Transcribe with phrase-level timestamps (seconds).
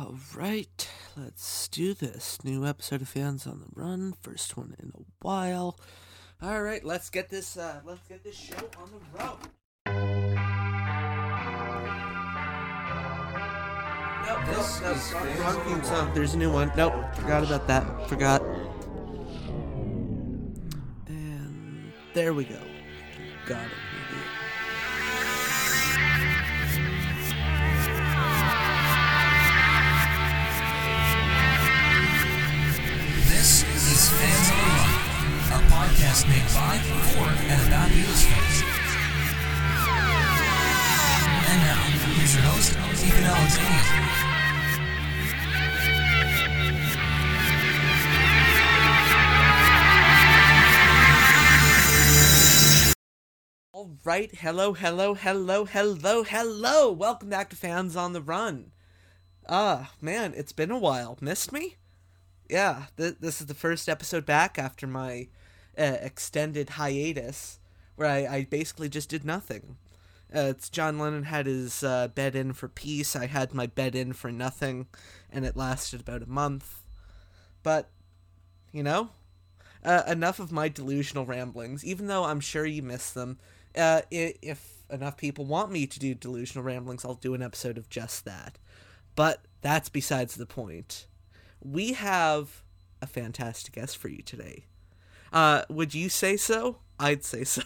[0.00, 2.42] All right, let's do this.
[2.42, 5.78] New episode of Fans on the Run, first one in a while.
[6.40, 7.58] All right, let's get this.
[7.58, 9.36] Uh, let's get this show on the road.
[14.26, 15.22] Nope, This nope, is nope.
[15.22, 15.84] Fans Wrong on the theme Run.
[15.84, 16.14] song.
[16.14, 16.72] There's a new one.
[16.78, 18.08] Nope, forgot about that.
[18.08, 18.40] Forgot.
[21.08, 22.58] And there we go.
[23.44, 23.89] Got it.
[33.40, 34.92] This is Fans Run,
[35.48, 36.76] a podcast made by,
[37.08, 38.56] for, and about Beatles fans.
[41.48, 41.80] And now,
[42.18, 43.84] here's your host, Ethan Alexander.
[53.72, 56.92] All right, hello, hello, hello, hello, hello.
[56.92, 58.72] Welcome back to Fans on the Run.
[59.48, 61.16] Ah, man, it's been a while.
[61.22, 61.78] Missed me?
[62.50, 65.28] Yeah, th- this is the first episode back after my
[65.78, 67.60] uh, extended hiatus,
[67.94, 69.76] where I, I basically just did nothing.
[70.34, 73.14] Uh, it's John Lennon had his uh, bed in for peace.
[73.14, 74.86] I had my bed in for nothing,
[75.30, 76.82] and it lasted about a month.
[77.62, 77.88] But,
[78.72, 79.10] you know,
[79.84, 81.84] uh, enough of my delusional ramblings.
[81.84, 83.38] Even though I'm sure you miss them,
[83.76, 87.88] uh, if enough people want me to do delusional ramblings, I'll do an episode of
[87.88, 88.58] just that.
[89.14, 91.06] But that's besides the point.
[91.62, 92.62] We have
[93.02, 94.64] a fantastic guest for you today.
[95.32, 96.78] Uh, would you say so?
[96.98, 97.62] I'd say so.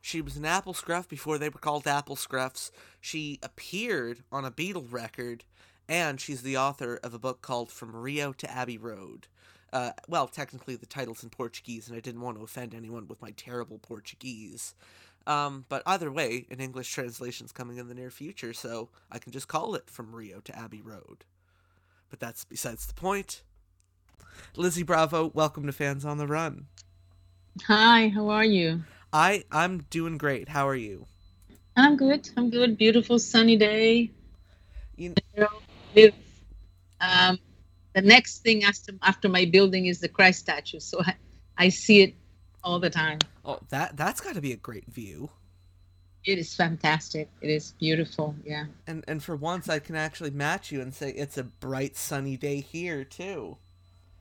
[0.00, 2.70] She was an Apple Scruff before they were called Apple Scruffs.
[3.00, 5.42] She appeared on a Beatle record,
[5.88, 9.26] and she's the author of a book called From Rio to Abbey Road.
[9.72, 13.20] Uh, well, technically the title's in Portuguese, and I didn't want to offend anyone with
[13.20, 14.76] my terrible Portuguese.
[15.26, 19.32] Um, but either way, an English translation's coming in the near future, so I can
[19.32, 21.24] just call it From Rio to Abbey Road.
[22.10, 23.42] But that's besides the point.
[24.56, 26.66] Lizzie Bravo, welcome to Fans on the Run.
[27.66, 28.82] Hi, how are you?
[29.12, 30.48] I I'm doing great.
[30.48, 31.06] How are you?
[31.76, 32.28] I'm good.
[32.36, 32.76] I'm good.
[32.78, 34.10] Beautiful sunny day.
[34.96, 35.14] You
[35.94, 36.14] Live.
[37.00, 37.38] Um,
[37.94, 41.14] the next thing after after my building is the Christ statue, so I,
[41.56, 42.14] I see it
[42.64, 43.18] all the time.
[43.44, 45.30] oh that that's got to be a great view.
[46.26, 47.30] It is fantastic.
[47.40, 48.36] It is beautiful.
[48.44, 48.66] Yeah.
[48.86, 52.36] And and for once I can actually match you and say it's a bright sunny
[52.36, 53.58] day here too.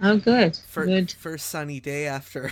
[0.01, 0.59] Oh, good.
[0.65, 1.13] For good.
[1.17, 2.51] first sunny day after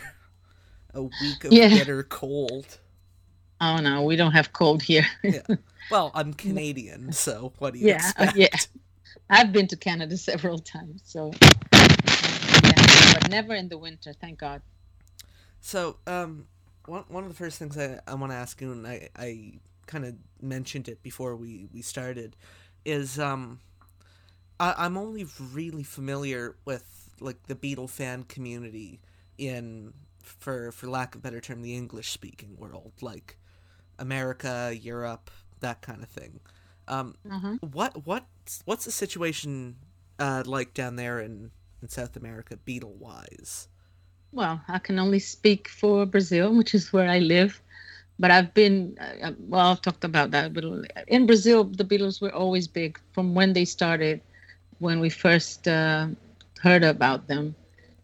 [0.93, 1.69] a week of Yeah.
[1.71, 2.79] bitter cold.
[3.61, 5.07] Oh no, we don't have cold here.
[5.23, 5.43] Yeah.
[5.89, 8.35] Well, I'm Canadian, so what do you Yeah, expect?
[8.35, 8.47] yeah.
[9.29, 11.31] I've been to Canada several times, so
[12.63, 14.13] yeah, but never in the winter.
[14.13, 14.61] Thank God.
[15.61, 16.47] So, um,
[16.85, 19.53] one one of the first things I, I want to ask you, and I, I
[19.87, 22.35] kind of mentioned it before we, we started,
[22.85, 23.59] is um,
[24.59, 28.99] I, I'm only really familiar with like the Beatle fan community
[29.37, 33.37] in, for for lack of a better term, the English speaking world, like
[33.99, 36.39] America, Europe, that kind of thing.
[36.87, 37.57] Um, Uh-huh.
[37.61, 39.77] what what's what's the situation
[40.19, 41.51] uh, like down there in,
[41.81, 43.67] in South America, Beatle wise?
[44.33, 47.61] Well, I can only speak for Brazil, which is where I live.
[48.19, 50.53] But I've been, uh, uh, well, I've talked about that.
[50.53, 50.65] But
[51.07, 54.21] in Brazil, the Beatles were always big from when they started,
[54.79, 56.07] when we first uh,
[56.61, 57.55] heard about them.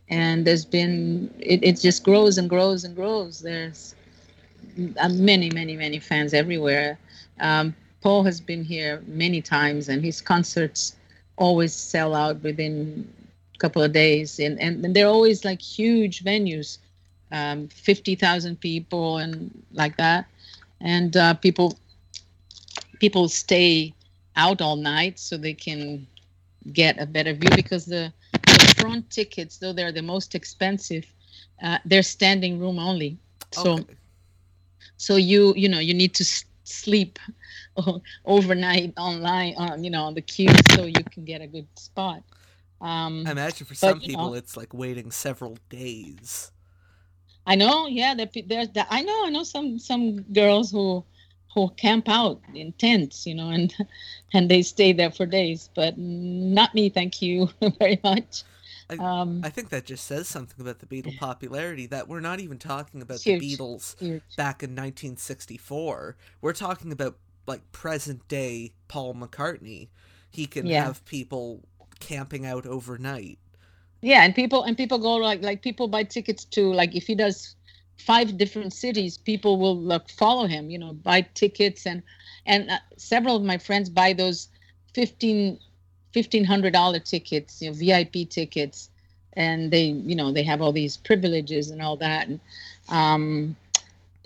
[0.09, 3.39] And there's been, it, it just grows and grows and grows.
[3.39, 3.95] There's
[4.97, 6.99] uh, many, many, many fans everywhere.
[7.39, 10.95] Um, Paul has been here many times, and his concerts
[11.37, 13.07] always sell out within
[13.59, 14.39] couple of days.
[14.39, 16.79] And, and, and they're always like huge venues
[17.31, 20.25] um, 50000 people and like that.
[20.81, 21.77] And uh, people
[22.99, 23.93] people stay
[24.35, 26.07] out all night so they can
[26.73, 28.13] get a better view because the,
[28.53, 31.13] the front tickets though they're the most expensive
[31.63, 33.17] uh, they're standing room only.
[33.51, 33.97] So Okay.
[34.97, 37.19] so you you know you need to s- sleep
[38.25, 42.23] overnight online on you know on the queue so you can get a good spot
[42.81, 46.51] um I imagine for some you people know- it's like waiting several days.
[47.47, 48.13] I know, yeah.
[48.13, 48.87] there There's that.
[48.91, 49.25] I know.
[49.25, 51.03] I know some some girls who
[51.55, 53.73] who camp out in tents, you know, and
[54.33, 55.69] and they stay there for days.
[55.73, 57.49] But not me, thank you
[57.79, 58.43] very much.
[58.91, 62.39] I- Um, I think that just says something about the Beatle popularity that we're not
[62.39, 63.39] even talking about Huge.
[63.41, 64.21] the Beatles huge.
[64.37, 66.15] back in 1964.
[66.41, 67.17] We're talking about
[67.47, 69.89] like present day Paul McCartney.
[70.29, 70.85] He can Yeah.
[70.85, 71.63] have people
[72.09, 73.37] camping out overnight.
[74.01, 77.15] Yeah, and people and people go like like people buy tickets to like if he
[77.15, 77.55] does
[77.97, 80.69] five different cities, people will like follow him.
[80.71, 82.01] You know, buy tickets and
[82.45, 84.49] and uh, several of my friends buy those
[84.95, 85.59] 15
[86.13, 88.89] 1500 dollar tickets you know vip tickets
[89.33, 92.39] and they you know they have all these privileges and all that and
[92.89, 93.55] um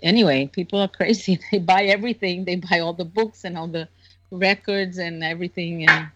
[0.02, 3.86] anyway people are crazy they buy everything they buy all the books and all the
[4.30, 6.08] records and everything and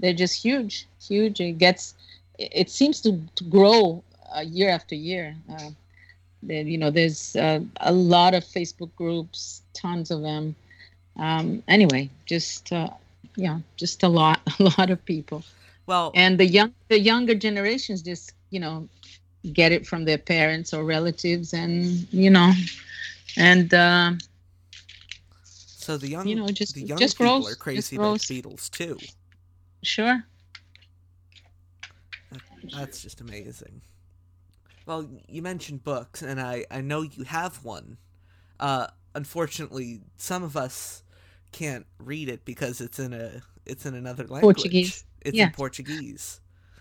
[0.00, 1.94] they're just huge huge it gets
[2.38, 4.02] it seems to, to grow
[4.36, 5.70] uh, year after year uh,
[6.48, 10.54] you know there's uh, a lot of facebook groups tons of them
[11.18, 12.90] um, anyway just uh,
[13.36, 15.42] yeah just a lot a lot of people
[15.86, 18.88] well and the young the younger generations just you know
[19.52, 22.52] get it from their parents or relatives and you know
[23.36, 24.12] and uh,
[25.86, 28.18] so the young you know just the young just people grows, are crazy about.
[28.18, 28.98] Beatles too.
[29.82, 30.24] Sure
[32.74, 33.82] That's just amazing.
[34.86, 37.98] Well, you mentioned books, and I I know you have one.
[38.58, 41.02] Uh, unfortunately, some of us
[41.52, 44.56] can't read it because it's in a it's in another language.
[44.56, 45.04] Portuguese.
[45.22, 46.40] It's in Portuguese.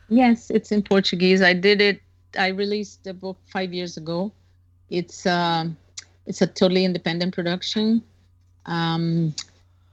[0.10, 1.42] Yes, it's in Portuguese.
[1.42, 2.02] I did it.
[2.38, 4.32] I released the book five years ago.
[4.90, 5.78] It's um,
[6.28, 8.04] it's a totally independent production.
[8.68, 9.34] Um,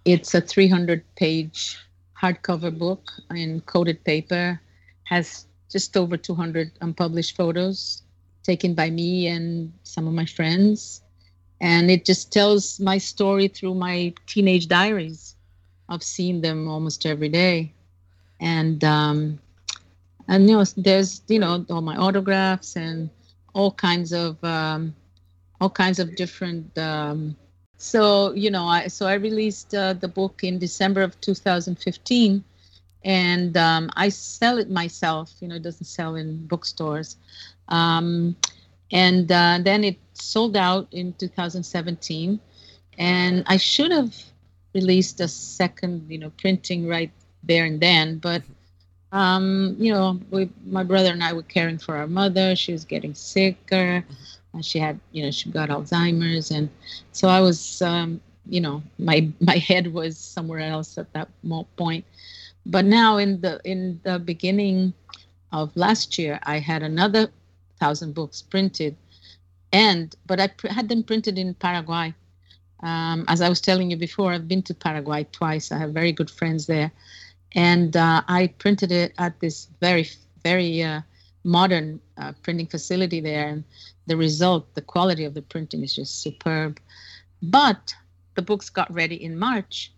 [0.04, 1.78] it's a 300 page
[2.22, 4.60] hardcover book in coated paper.
[5.04, 8.02] Has just over 200 unpublished photos
[8.42, 11.02] taken by me and some of my friends,
[11.60, 15.36] and it just tells my story through my teenage diaries.
[15.88, 17.72] I've seen them almost every day,
[18.40, 19.38] and um,
[20.28, 23.10] and you know there's you know all my autographs and
[23.54, 24.94] all kinds of um,
[25.60, 27.36] all kinds of different um,
[27.82, 32.44] so you know i so i released uh, the book in december of 2015
[33.04, 37.16] and um, i sell it myself you know it doesn't sell in bookstores
[37.68, 38.36] um,
[38.92, 42.38] and uh, then it sold out in 2017
[42.98, 44.14] and i should have
[44.74, 47.10] released a second you know printing right
[47.42, 48.42] there and then but
[49.12, 52.56] um, you know, we, my brother and I were caring for our mother.
[52.56, 53.76] She was getting sicker.
[53.76, 54.04] And
[54.60, 56.68] she had, you know, she got Alzheimer's, and
[57.12, 61.28] so I was, um, you know, my my head was somewhere else at that
[61.76, 62.04] point.
[62.66, 64.92] But now, in the in the beginning
[65.52, 67.28] of last year, I had another
[67.78, 68.96] thousand books printed,
[69.72, 72.14] and but I pr- had them printed in Paraguay.
[72.80, 75.70] Um, as I was telling you before, I've been to Paraguay twice.
[75.70, 76.90] I have very good friends there
[77.54, 80.08] and uh, I printed it at this very,
[80.42, 81.02] very uh,
[81.44, 83.48] modern uh, printing facility there.
[83.48, 83.64] And
[84.06, 86.80] the result, the quality of the printing is just superb.
[87.42, 87.94] But
[88.34, 89.92] the books got ready in March,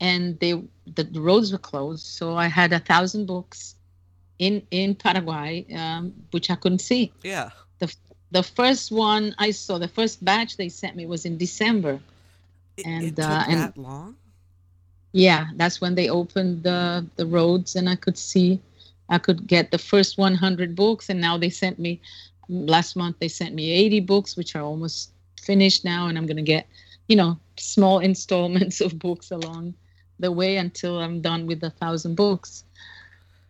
[0.00, 0.52] and they
[0.86, 3.76] the, roads were closed, so I had a thousand books
[4.38, 7.12] in in Paraguay, um, which I couldn't see.
[7.22, 7.50] Yeah.
[7.78, 7.94] the
[8.30, 12.00] The first one I saw, the first batch they sent me was in December.
[12.76, 14.16] It, And, it took uh, and- that long.
[15.12, 18.60] yeah that's when they opened the the roads and i could see
[19.08, 22.00] i could get the first 100 books and now they sent me
[22.48, 26.36] last month they sent me 80 books which are almost finished now and i'm going
[26.36, 26.66] to get
[27.08, 29.74] you know small installments of books along
[30.18, 32.64] the way until i'm done with a thousand books.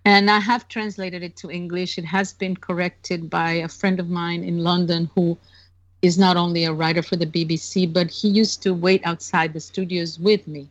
[0.05, 1.99] And i have translated it to english.
[1.99, 5.39] It has been corrected by a friend of mine in london who
[6.01, 9.61] is not only a writer for the bbc but he used to wait outside the
[9.61, 10.69] studios with me.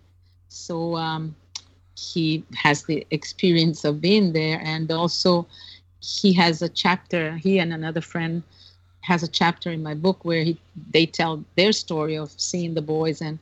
[0.50, 1.36] So um,
[1.96, 5.48] he has the experience of being there and also
[6.02, 8.44] he has a chapter he and another friend
[9.02, 10.58] has a chapter in my book where he
[10.92, 13.40] they tell their story of seeing the boys and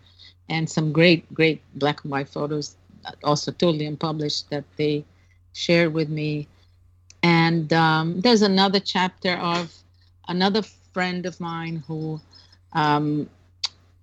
[0.50, 2.76] and some great great black and white photos
[3.24, 5.04] also totally unpublished that they
[5.54, 6.48] shared with me
[7.24, 9.74] and um, there's another chapter of
[10.28, 10.62] another
[10.94, 12.20] friend of mine who
[12.74, 13.30] um,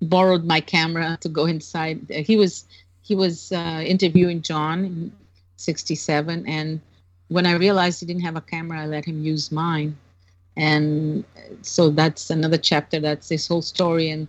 [0.03, 2.65] borrowed my camera to go inside he was
[3.03, 5.13] he was uh, interviewing John in
[5.57, 6.45] 67.
[6.47, 6.81] And
[7.28, 9.97] when I realized he didn't have a camera, I let him use mine.
[10.56, 11.25] And
[11.62, 12.99] so that's another chapter.
[13.00, 14.26] That's this whole story and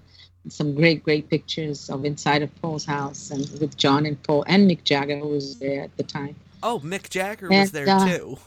[0.50, 4.70] some great, great pictures of inside of Paul's house and with John and Paul and
[4.70, 6.36] Mick Jagger, who was there at the time.
[6.64, 8.38] Oh, Mick Jagger was there uh, too.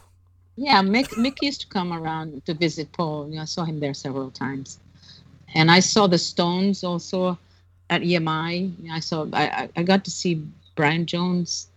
[0.56, 3.28] Yeah, Mick, Mick used to come around to visit Paul.
[3.28, 4.78] You know, I saw him there several times.
[5.54, 7.38] And I saw the Stones also
[7.88, 8.90] at EMI.
[8.90, 10.42] I saw I, I- I got to see
[10.76, 11.68] Brian Jones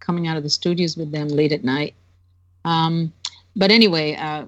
[0.00, 1.94] coming out of the studios with them late at night.
[2.68, 3.12] Um,
[3.56, 4.44] but anyway, uh,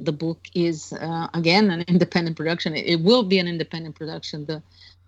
[0.00, 2.74] the book is uh, again an independent production.
[2.74, 4.46] It, it will be an independent production.
[4.46, 4.62] The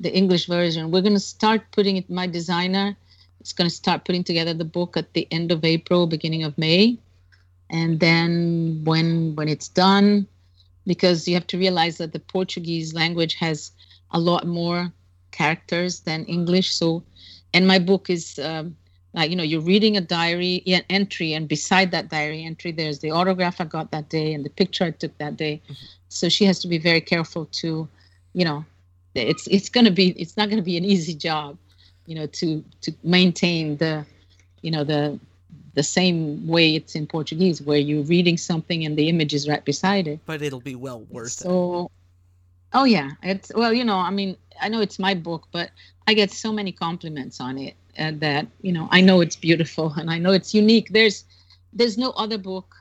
[0.04, 0.90] the English version.
[0.90, 2.08] We're going to start putting it.
[2.08, 2.96] My designer
[3.40, 6.56] is going to start putting together the book at the end of April, beginning of
[6.56, 6.98] May,
[7.68, 10.26] and then when when it's done,
[10.86, 13.72] because you have to realize that the Portuguese language has
[14.12, 14.92] a lot more
[15.30, 16.68] characters than English.
[16.74, 17.02] So,
[17.54, 18.76] and my book is um,
[19.12, 23.10] like you know you're reading a diary entry and beside that diary entry there's the
[23.10, 25.60] autograph i got that day and the picture i took that day.
[25.64, 25.74] Mm-hmm.
[26.08, 27.88] so she has to be very careful to
[28.32, 28.64] you know
[29.14, 31.56] it's it's going to be it's not going to be an easy job
[32.06, 34.04] you know to to maintain the
[34.62, 35.18] you know the
[35.74, 39.64] the same way it's in portuguese where you're reading something and the image is right
[39.64, 40.18] beside it.
[40.26, 41.90] But it'll be well worth so, it so
[42.72, 45.70] oh yeah it's well you know i mean i know it's my book but
[46.06, 49.92] i get so many compliments on it uh, that you know i know it's beautiful
[49.96, 50.88] and i know it's unique.
[50.90, 51.24] There's
[51.72, 52.74] there's no other book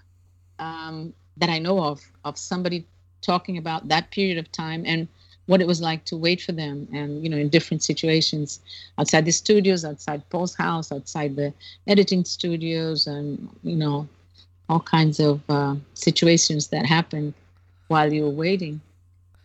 [0.60, 2.86] um, that i know of of somebody
[3.22, 5.08] talking about that period of time and
[5.46, 8.60] what it was like to wait for them and you know in different situations
[8.98, 11.54] outside the studios outside paul's house outside the
[11.88, 14.08] editing studios and you know
[14.70, 17.34] all kinds of uh, situations that happen
[17.88, 18.80] while you were waiting.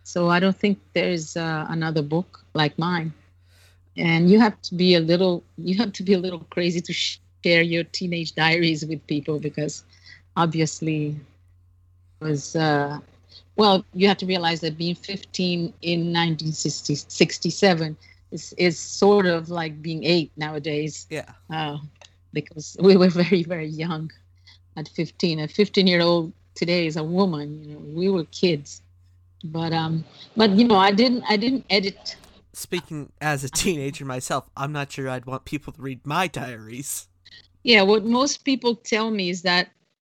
[0.03, 3.11] So i don't think there's uh, another book like mine
[3.97, 6.93] and you have to be a little you have to be a little crazy to
[6.93, 9.83] share your teenage diaries with people because
[10.35, 11.15] obviously
[12.19, 12.99] was uh,
[13.55, 17.97] well, you have to realize that being 15 in 1967
[18.31, 21.07] is, is sort of like being eight nowadays.
[21.09, 21.31] Yeah.
[21.49, 21.77] Uh,
[22.33, 24.11] because we were very, very young
[24.75, 25.39] at 15.
[25.39, 27.63] A 15 year old today is a woman.
[27.63, 28.81] You know, we were kids.
[29.43, 30.03] But um,
[30.35, 32.15] but you know, I didn't, I didn't edit.
[32.55, 37.09] Speaking as a teenager myself, I'm not sure I'd want people to read my diaries.
[37.63, 39.69] Yeah, what most people tell me is that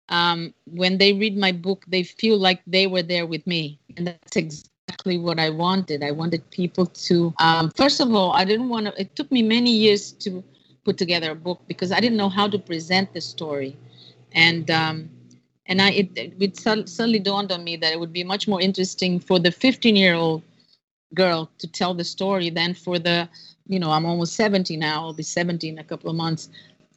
[0.10, 3.80] um, when they read my book, they feel like they were there with me.
[3.98, 6.04] And that's exactly what I wanted.
[6.04, 9.42] I wanted people to, um, first of all, I didn't want to, it took me
[9.42, 10.44] many years to
[10.86, 13.76] put together a book because I didn't know how to present the story.
[14.34, 15.10] And, um,
[15.66, 19.20] and I, it, it suddenly dawned on me that it would be much more interesting
[19.20, 20.44] for the 15 year old
[21.14, 23.28] girl to tell the story then for the,
[23.68, 26.50] you know, I'm almost 70 now, I'll be 70 in a couple of months.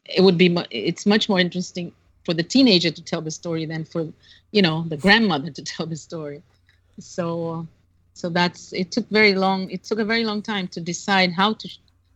[0.04, 1.92] It would be, it's much more interesting
[2.24, 4.06] for the teenager to tell the story than for
[4.52, 6.42] you know the grandmother to tell the story
[6.98, 7.66] so
[8.14, 11.52] so that's it took very long it took a very long time to decide how
[11.52, 11.68] to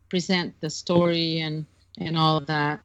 [0.08, 1.64] present the story and
[1.98, 2.80] and all that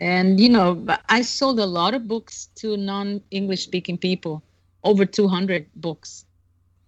[0.00, 4.42] and you know i sold a lot of books to non-english speaking people
[4.82, 6.24] over 200 books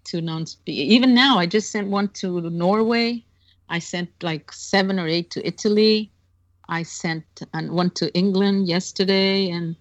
[0.07, 3.23] to non even now i just sent one to norway
[3.69, 6.11] i sent like seven or eight to italy
[6.69, 9.77] I sent and one to England yesterday, and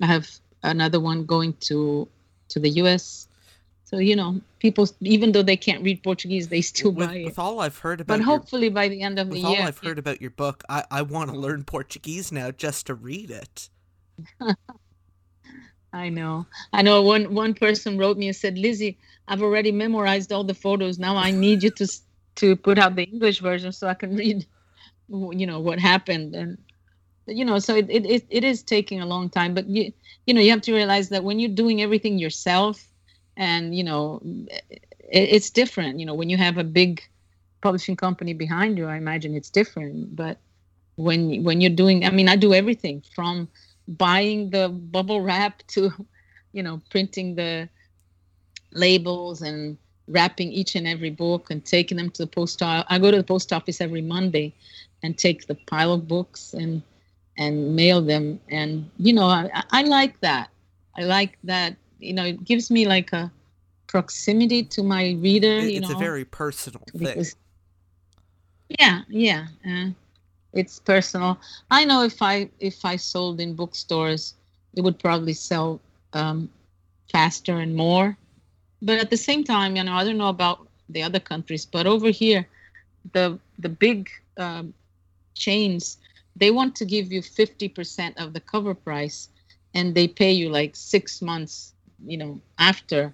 [0.00, 0.28] I have
[0.62, 2.08] another one going to
[2.48, 3.28] to the U.S.
[3.84, 7.24] So you know, people even though they can't read Portuguese, they still with, buy it.
[7.24, 9.66] With all I've heard about, but hopefully by the end of the year, with all
[9.66, 13.30] I've heard about your book, I I want to learn Portuguese now just to read
[13.30, 13.68] it.
[15.92, 16.46] I know.
[16.72, 17.02] I know.
[17.02, 20.98] One one person wrote me and said, "Lizzie, I've already memorized all the photos.
[20.98, 21.88] Now I need you to
[22.36, 24.46] to put out the English version so I can read."
[25.32, 26.58] you know what happened and
[27.26, 29.92] you know so it, it, it is taking a long time but you
[30.26, 32.86] you know you have to realize that when you're doing everything yourself
[33.36, 34.72] and you know it,
[35.36, 37.02] it's different you know when you have a big
[37.62, 40.38] publishing company behind you i imagine it's different but
[40.96, 43.48] when when you're doing i mean i do everything from
[43.88, 45.90] buying the bubble wrap to
[46.52, 47.68] you know printing the
[48.72, 52.98] labels and wrapping each and every book and taking them to the post office i
[52.98, 54.52] go to the post office every monday
[55.02, 56.82] and take the pile of books and
[57.40, 58.38] and mail them.
[58.50, 60.50] And you know I, I like that.
[60.96, 63.32] I like that you know it gives me like a
[63.86, 69.46] proximity to my reader it, you it's know, a very personal because, thing yeah yeah
[69.68, 69.88] uh,
[70.52, 71.38] it's personal.
[71.70, 74.34] I know if i if i sold in bookstores
[74.74, 75.80] it would probably sell
[76.12, 76.48] um,
[77.10, 78.16] faster and more.
[78.82, 81.86] But at the same time you know i don't know about the other countries but
[81.86, 82.46] over here
[83.12, 84.72] the the big um,
[85.34, 85.98] chains
[86.36, 89.28] they want to give you 50% of the cover price
[89.74, 91.74] and they pay you like six months
[92.06, 93.12] you know after.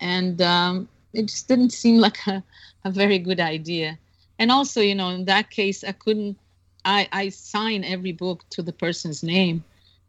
[0.00, 2.42] And um, it just didn't seem like a,
[2.84, 3.98] a very good idea.
[4.38, 6.36] And also you know in that case i couldn't
[6.84, 9.62] i i sign every book to the person's name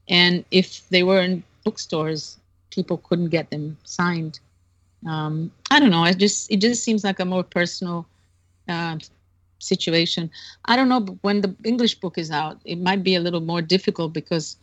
[0.07, 2.37] and if they were in bookstores
[2.69, 4.39] people couldn't get them signed
[5.07, 8.05] um, i don't know it just it just seems like a more personal
[8.67, 8.97] uh,
[9.61, 10.29] situation.
[10.65, 13.61] I don't know, when the English book is out, it might be a little more
[13.61, 14.57] difficult because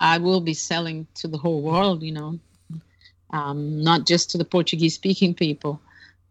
[0.00, 2.38] I will be selling to the whole world, you know,
[3.30, 5.80] um, not just to the Portuguese speaking people.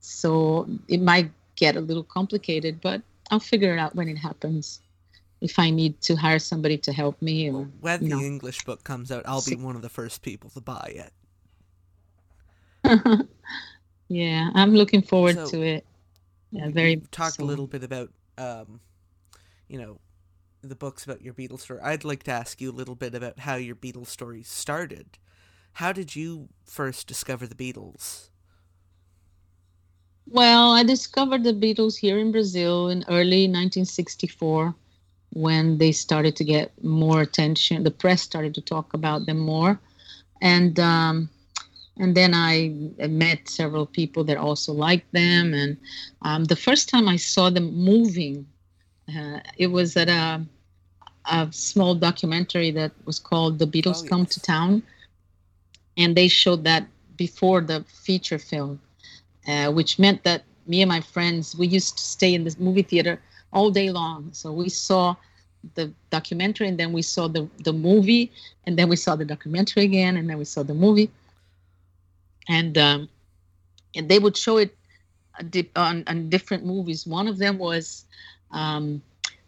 [0.01, 4.81] So it might get a little complicated, but I'll figure it out when it happens.
[5.41, 8.19] If I need to hire somebody to help me, or when the know.
[8.19, 11.13] English book comes out, I'll be one of the first people to buy it.
[14.09, 15.85] yeah, I'm looking forward so, to it.
[16.51, 17.01] Yeah, very.
[17.11, 18.81] talked a little bit about, um,
[19.67, 19.99] you know,
[20.61, 23.39] the books about your Beatles story, I'd like to ask you a little bit about
[23.39, 25.17] how your Beatles story started.
[25.73, 28.29] How did you first discover the Beatles?
[30.27, 34.75] Well, I discovered the Beatles here in Brazil in early 1964
[35.33, 37.83] when they started to get more attention.
[37.83, 39.79] The press started to talk about them more,
[40.41, 41.29] and um,
[41.97, 42.73] and then I
[43.07, 45.53] met several people that also liked them.
[45.53, 45.77] And
[46.21, 48.47] um, the first time I saw them moving,
[49.09, 50.41] uh, it was at a
[51.31, 54.33] a small documentary that was called "The Beatles Oh, Come yes.
[54.33, 54.83] to Town,"
[55.97, 58.79] and they showed that before the feature film
[59.47, 62.83] uh, which meant that me and my friends we used to stay in this movie
[62.83, 63.19] theater
[63.53, 64.29] all day long.
[64.33, 65.15] So we saw
[65.75, 68.31] the documentary, and then we saw the the movie,
[68.65, 71.09] and then we saw the documentary again, and then we saw the movie,
[72.47, 73.09] and um,
[73.95, 74.75] and they would show it
[75.49, 77.05] di- on on different movies.
[77.05, 78.05] One of them was
[78.51, 79.01] um,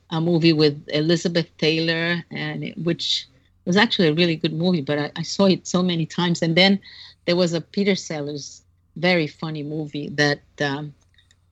[0.09, 3.27] a movie with Elizabeth Taylor, and it, which
[3.65, 6.41] was actually a really good movie, but I, I saw it so many times.
[6.41, 6.79] And then
[7.25, 8.63] there was a Peter Sellers
[8.95, 10.93] very funny movie that um,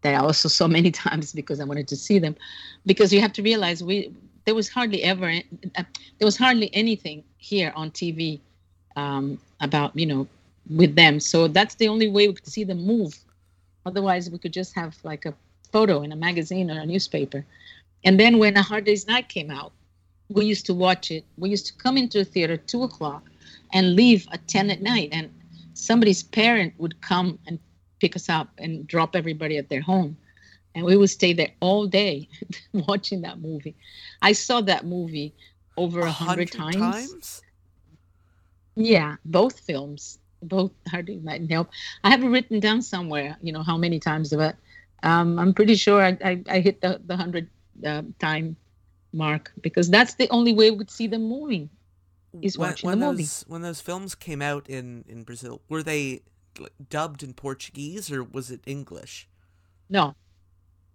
[0.01, 2.36] that I also saw many times because I wanted to see them.
[2.86, 4.13] Because you have to realize we
[4.46, 5.84] there was hardly ever uh,
[6.18, 8.39] there was hardly anything here on TV
[8.96, 10.27] um, about you know
[10.70, 11.20] with them.
[11.20, 13.18] So that's the only way we could see them move.
[13.86, 15.34] Otherwise, we could just have like a
[15.72, 17.46] photo in a magazine or a newspaper.
[18.03, 19.72] And then when A Hard Day's Night came out,
[20.29, 21.25] we used to watch it.
[21.38, 23.24] We used to come into a theater at two o'clock
[23.74, 25.10] and leave at ten at night.
[25.12, 25.29] And
[25.74, 27.60] somebody's parent would come and
[28.00, 30.18] pick us up and drop everybody at their home.
[30.75, 32.29] And we would stay there all day
[32.74, 33.75] watching that movie.
[34.22, 35.34] I saw that movie
[35.77, 36.75] over a hundred times.
[36.75, 37.41] times?
[38.75, 41.70] Yeah, both films, both Hard Day's Night and Help.
[42.03, 44.56] I have it written down somewhere, you know, how many times, but
[45.03, 47.50] um, I'm pretty sure I, I, I hit the, the 100
[47.86, 48.56] uh, time
[49.13, 51.70] mark because that's the only way we would see them moving.
[52.41, 53.24] Is when, watching when the movie.
[53.24, 56.22] those when those films came out in in Brazil, were they
[56.89, 59.27] dubbed in Portuguese or was it English?
[59.89, 60.15] No,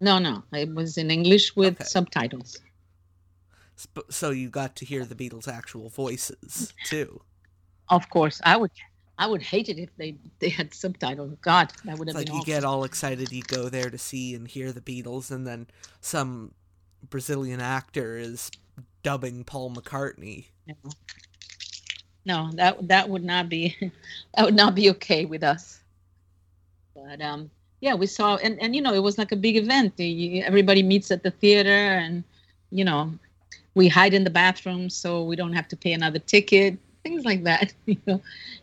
[0.01, 0.43] no, no.
[0.53, 1.85] It was in English with Okay.
[1.85, 2.61] subtitles.
[4.11, 7.23] So you got to hear the Beatles' actual voices too.
[7.89, 8.71] Of course, I would.
[9.17, 11.37] I would hate it if they they had subtitles.
[11.41, 12.53] God, that would It's have like been you awful.
[12.53, 15.67] You get all excited, you go there to see and hear the Beatles, and then
[16.01, 16.55] some
[17.11, 18.51] Brazilian actor is
[19.03, 20.47] dubbing Paul McCartney.
[20.67, 20.75] No.
[22.25, 23.77] No, that that would not be
[24.35, 25.81] that would not be okay with us.
[26.95, 29.95] But um, yeah, we saw and and you know it was like a big event.
[29.99, 32.25] Everybody meets at the theater, and
[32.71, 33.13] you know
[33.75, 36.79] we hide in the bathroom so we don't have to pay another ticket.
[37.03, 38.21] Things like that, you know,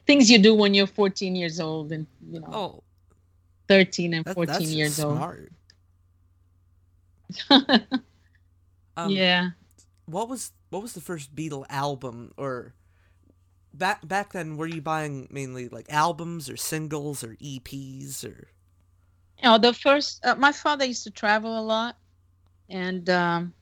[0.08, 2.84] things you do when you're 14 years old and you know Oh,
[3.68, 5.20] 13 and that, 14 that's years old.
[8.98, 9.52] Um, yeah.
[10.06, 12.74] What was what was the first Beatle album or
[13.74, 14.58] back back then?
[14.58, 18.48] Were you buying mainly like albums or singles or EPs or?
[19.42, 21.98] you know the first uh, my father used to travel a lot
[22.70, 23.54] and um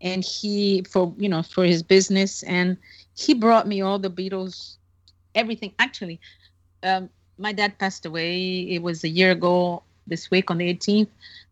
[0.00, 2.76] and he for you know for his business and
[3.16, 4.76] he brought me all the beatles
[5.34, 6.20] everything actually
[6.82, 11.08] um my dad passed away it was a year ago this week on the 18th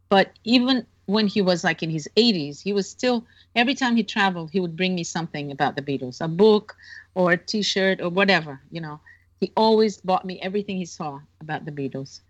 [0.08, 3.24] but even when he was like in his 80s he was still
[3.56, 6.76] every time he traveled he would bring me something about the beatles a book
[7.18, 9.00] or a t-shirt or whatever you know
[9.40, 12.20] he always bought me everything he saw about the beatles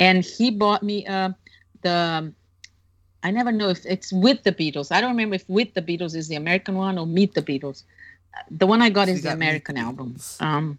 [0.00, 1.30] and he bought me uh,
[1.82, 2.32] the
[3.22, 4.90] I never know if it's with the Beatles.
[4.90, 7.82] I don't remember if with the Beatles is the American one or Meet the Beatles.
[8.50, 10.16] The one I got So is the Meet the American album.
[10.40, 10.78] Um,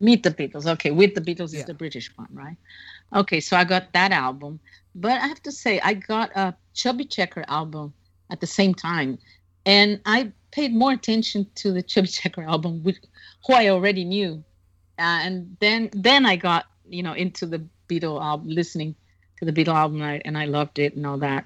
[0.00, 0.66] Meet the Beatles.
[0.66, 1.60] Okay, with the Beatles Yeah.
[1.60, 2.56] is the British one, right?
[3.14, 4.60] Okay, so I got that album,
[4.94, 7.94] but I have to say I got a Chubby Checker album
[8.30, 9.18] at the same time,
[9.64, 12.96] and I paid more attention to the Chubby Checker album, which,
[13.46, 14.42] who I already knew,
[14.98, 18.96] uh, and then then I got you know into the Beatle album, listening
[19.38, 21.44] to the Beatle album, and I, and I loved it and all that.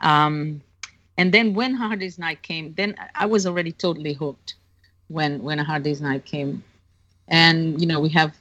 [0.00, 0.60] Um,
[1.16, 4.54] and then when Hard Day's Night came, then I was already totally hooked.
[5.08, 6.62] When when Hard Day's Night came,
[7.28, 8.36] and you know we have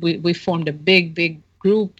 [0.00, 1.92] we we formed a big big group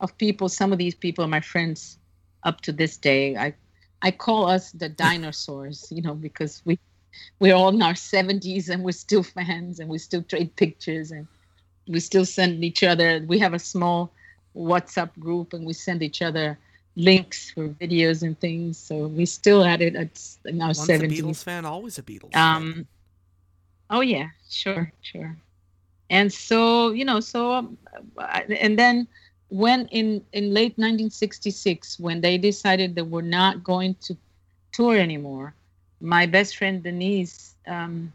[0.00, 0.48] of people.
[0.48, 1.98] Some of these people are my friends
[2.42, 3.36] up to this day.
[3.36, 3.54] I
[4.02, 6.78] I call us the dinosaurs, you know, because we
[7.40, 11.26] we're all in our 70s and we're still fans and we still trade pictures and
[11.88, 13.24] we still send each other.
[13.26, 14.10] We have a small
[14.56, 16.58] WhatsApp group and we send each other
[16.96, 18.78] links for videos and things.
[18.78, 21.22] So we still at it at in our Once a 70s.
[21.22, 22.56] Beatles fan, always a Beatles fan.
[22.56, 22.86] Um,
[23.90, 25.36] oh yeah, sure, sure.
[26.10, 27.78] And so you know, so um,
[28.18, 29.06] I- and then
[29.48, 34.16] when in in late 1966, when they decided they were not going to
[34.72, 35.54] tour anymore,
[36.00, 38.12] my best friend Denise um,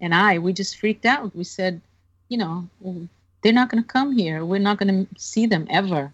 [0.00, 1.34] and I, we just freaked out.
[1.34, 1.80] We said,
[2.28, 2.68] you know,
[3.42, 4.44] they're not going to come here.
[4.44, 6.12] We're not going to see them ever.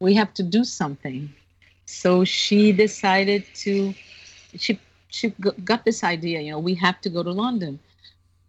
[0.00, 1.32] We have to do something.
[1.86, 3.94] So she decided to,
[4.56, 5.28] she she
[5.64, 6.40] got this idea.
[6.40, 7.78] You know, we have to go to London.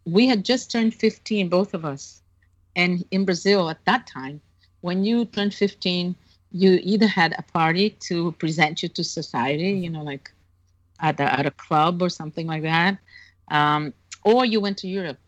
[0.06, 2.22] We had just turned 15, both of us,
[2.76, 4.42] and in Brazil at that time,
[4.82, 6.16] when you turned 15,
[6.52, 10.32] you either had a party to present you to society, you know, like
[11.00, 12.98] at a, at a club or something like that,
[13.50, 15.20] um, or you went to Europe.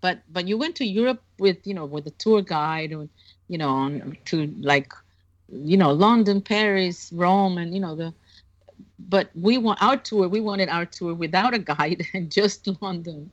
[0.00, 3.08] But but you went to Europe with you know with a tour guide or
[3.48, 4.92] you know on, to like
[5.48, 8.14] you know London, Paris, Rome, and you know the.
[8.98, 10.28] But we want our tour.
[10.28, 13.30] We wanted our tour without a guide and just London,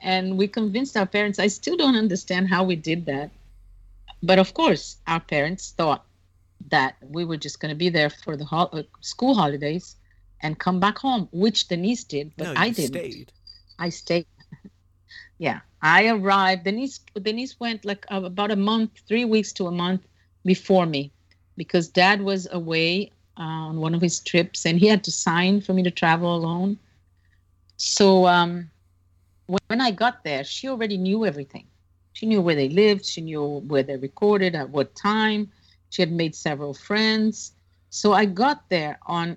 [0.00, 1.38] and we convinced our parents.
[1.38, 3.30] I still don't understand how we did that,
[4.22, 6.04] but of course our parents thought
[6.70, 9.96] that we were just going to be there for the ho- uh, school holidays
[10.44, 13.00] and come back home, which Denise did, but no, I didn't.
[13.00, 13.32] Stayed.
[13.78, 14.26] I stayed.
[15.38, 16.64] yeah, I arrived.
[16.64, 20.02] Denise Denise went like uh, about a month, three weeks to a month
[20.44, 21.10] before me,
[21.56, 25.62] because Dad was away uh, on one of his trips, and he had to sign
[25.62, 26.78] for me to travel alone.
[27.78, 28.70] So um,
[29.46, 31.66] when I got there, she already knew everything.
[32.12, 33.06] She knew where they lived.
[33.06, 35.50] She knew where they recorded, at what time.
[35.88, 37.52] She had made several friends.
[37.88, 39.36] So I got there on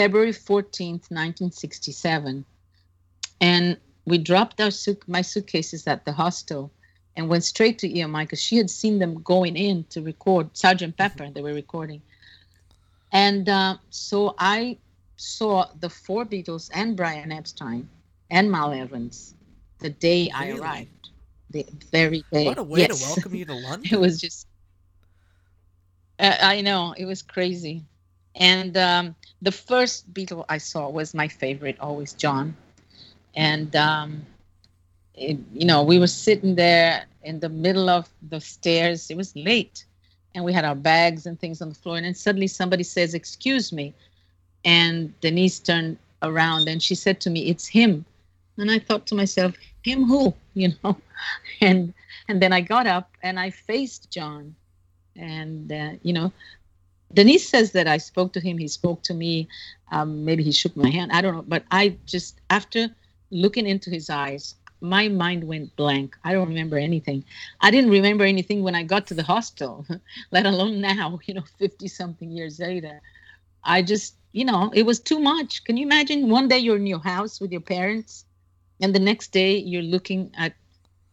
[0.00, 2.42] February 14th, 1967.
[3.42, 6.72] And we dropped our suit- my suitcases at the hostel
[7.16, 10.96] and went straight to EMI because she had seen them going in to record Sergeant
[10.96, 11.18] mm-hmm.
[11.18, 11.30] Pepper.
[11.30, 12.00] They were recording.
[13.12, 14.78] And uh, so I
[15.18, 17.86] saw the four Beatles and Brian Epstein
[18.30, 19.34] and Mal Evans
[19.80, 20.52] the day really?
[20.52, 21.10] I arrived.
[21.50, 22.46] The very day.
[22.46, 23.00] What a way yes.
[23.00, 23.92] to welcome you to London.
[23.92, 24.46] it was just,
[26.18, 27.84] uh, I know, it was crazy.
[28.36, 32.56] And um, the first Beatle I saw was my favorite, always John.
[33.34, 34.26] And, um,
[35.14, 39.10] it, you know, we were sitting there in the middle of the stairs.
[39.10, 39.84] It was late.
[40.34, 41.96] And we had our bags and things on the floor.
[41.96, 43.92] And then suddenly somebody says, Excuse me.
[44.64, 48.04] And Denise turned around and she said to me, It's him.
[48.56, 50.34] And I thought to myself, Him who?
[50.54, 50.96] You know?
[51.60, 51.94] And
[52.28, 54.54] and then I got up and I faced John.
[55.16, 56.32] And, uh, you know,
[57.12, 58.58] Denise says that I spoke to him.
[58.58, 59.48] He spoke to me.
[59.90, 61.10] Um, maybe he shook my hand.
[61.12, 61.44] I don't know.
[61.46, 62.88] But I just, after
[63.30, 66.16] looking into his eyes, my mind went blank.
[66.24, 67.24] I don't remember anything.
[67.60, 69.86] I didn't remember anything when I got to the hostel,
[70.30, 73.00] let alone now, you know, 50 something years later.
[73.64, 75.64] I just, you know, it was too much.
[75.64, 78.24] Can you imagine one day you're in your house with your parents
[78.80, 80.54] and the next day you're looking at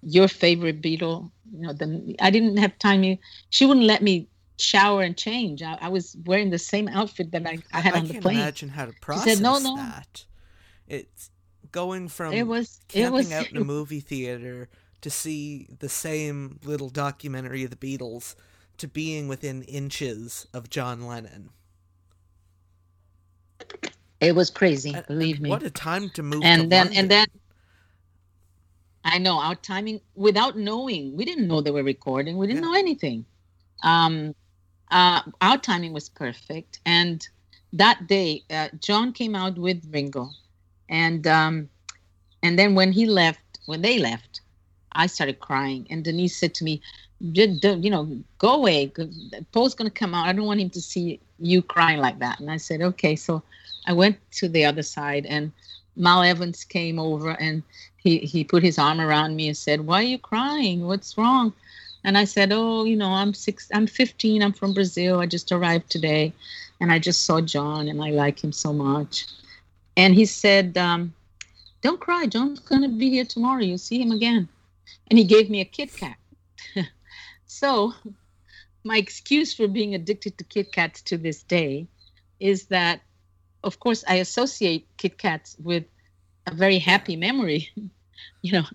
[0.02, 1.30] your favorite Beatle?
[1.52, 3.18] You know, then I didn't have time.
[3.50, 4.28] She wouldn't let me
[4.58, 5.62] shower and change.
[5.62, 8.38] I, I was wearing the same outfit that I, I had I on the plane.
[8.38, 9.76] I can't imagine how to process she said, no, no.
[9.78, 10.26] that.
[10.88, 11.30] It's
[11.72, 14.70] going from it was, camping it was, out in a movie theater
[15.02, 18.36] to see the same little documentary of the Beatles
[18.78, 21.50] to being within inches of John Lennon.
[24.20, 25.50] It was crazy, believe me.
[25.50, 26.42] What a time to move.
[26.44, 27.00] And to then, London.
[27.00, 27.28] and then,
[29.04, 31.16] I know our timing without knowing.
[31.16, 32.38] We didn't know they were recording.
[32.38, 32.70] We didn't yeah.
[32.70, 33.26] know anything.
[33.84, 34.36] Um,
[34.92, 36.80] uh, our timing was perfect.
[36.86, 37.28] And
[37.74, 40.30] that day, uh, John came out with Ringo,
[40.90, 41.70] and um,
[42.44, 44.42] and then when he left, when they left,
[44.94, 45.86] I started crying.
[45.90, 46.82] And Denise said to me,
[47.20, 48.92] "You know, go away.
[49.52, 50.28] Paul's going to come out.
[50.28, 53.44] I don't want him to see you crying like that." And I said, "Okay." So
[53.86, 55.52] I went to the other side, and
[55.98, 57.64] Mal Evans came over, and
[57.98, 60.88] he he put his arm around me and said, "Why are you crying?
[60.88, 61.54] What's wrong?"
[62.04, 63.70] And I said, "Oh, you know, I'm six.
[63.74, 64.42] I'm 15.
[64.42, 65.20] I'm from Brazil.
[65.20, 66.34] I just arrived today,
[66.80, 69.26] and I just saw John, and I like him so much."
[69.96, 71.14] And he said, um,
[71.82, 72.28] "Don't cry.
[72.28, 73.62] John's gonna be here tomorrow.
[73.62, 74.48] You'll see him again."
[75.10, 76.18] And he gave me a Kit Kat.
[77.46, 77.94] so,
[78.84, 81.88] my excuse for being addicted to Kit Kats to this day
[82.40, 83.02] is that,
[83.64, 85.86] of course, I associate Kit Kats with
[86.46, 87.70] a very happy memory.
[88.42, 88.66] you know,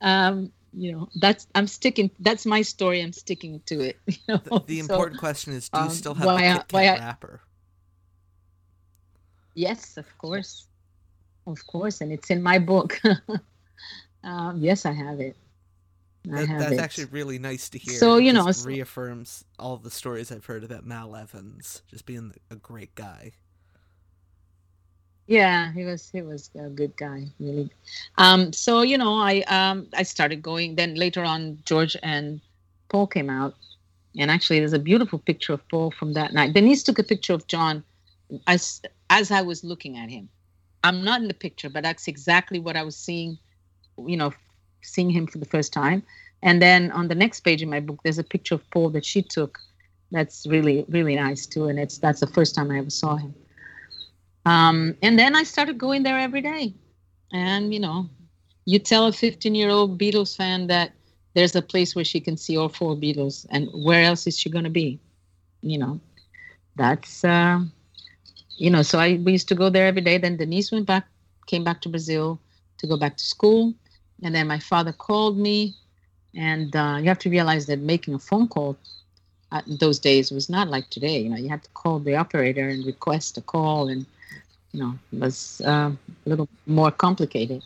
[0.00, 4.36] um, you know that's i'm sticking that's my story i'm sticking to it you know?
[4.36, 6.98] the, the so, important question is do you um, still have why, a Kit Kat
[7.00, 7.40] wrapper
[9.54, 10.66] yes of course
[11.46, 13.00] of course and it's in my book
[14.24, 15.36] um, yes i have it
[16.26, 16.80] I that, have that's it.
[16.80, 17.98] actually really nice to hear.
[17.98, 22.56] So you know, reaffirms all the stories I've heard about Mal Evans just being a
[22.56, 23.32] great guy.
[25.26, 27.70] Yeah, he was he was a good guy, really.
[28.18, 30.76] Um, so you know, I um, I started going.
[30.76, 32.40] Then later on, George and
[32.90, 33.54] Paul came out,
[34.18, 36.52] and actually, there's a beautiful picture of Paul from that night.
[36.52, 37.82] Denise took a picture of John
[38.46, 40.28] as as I was looking at him,
[40.82, 43.38] I'm not in the picture, but that's exactly what I was seeing,
[43.98, 44.32] you know,
[44.82, 46.02] seeing him for the first time.
[46.42, 49.04] And then on the next page in my book, there's a picture of Paul that
[49.04, 49.58] she took.
[50.10, 51.66] That's really, really nice too.
[51.68, 53.34] And it's that's the first time I ever saw him.
[54.44, 56.74] Um, and then I started going there every day.
[57.32, 58.08] And you know,
[58.64, 60.92] you tell a 15 year old Beatles fan that
[61.34, 64.50] there's a place where she can see all four Beatles, and where else is she
[64.50, 65.00] going to be?
[65.62, 66.00] You know,
[66.76, 67.60] that's uh,
[68.56, 68.82] you know.
[68.82, 70.18] So I we used to go there every day.
[70.18, 71.06] Then Denise went back,
[71.46, 72.38] came back to Brazil
[72.78, 73.74] to go back to school,
[74.22, 75.74] and then my father called me,
[76.34, 78.76] and uh, you have to realize that making a phone call
[79.66, 81.18] those days was not like today.
[81.20, 84.06] You know, you had to call the operator and request a call, and
[84.74, 85.92] you know, it was uh,
[86.26, 87.62] a little more complicated.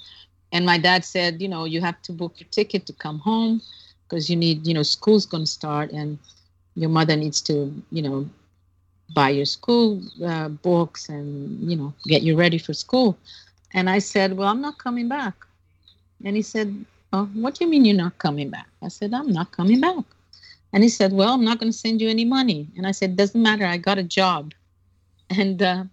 [0.52, 3.62] And my dad said you know you have to book your ticket to come home
[4.08, 6.18] because you need you know school's going to start and
[6.76, 8.28] your mother needs to you know
[9.14, 13.18] buy your school uh, books and you know get you ready for school.
[13.74, 15.34] And i said well i'm not coming back.
[16.24, 18.68] And he said oh, what do you mean you're not coming back?
[18.82, 20.04] I said i'm not coming back.
[20.72, 22.68] And he said well i'm not going to send you any money.
[22.76, 24.54] And i said doesn't matter i got a job.
[25.30, 25.84] And uh,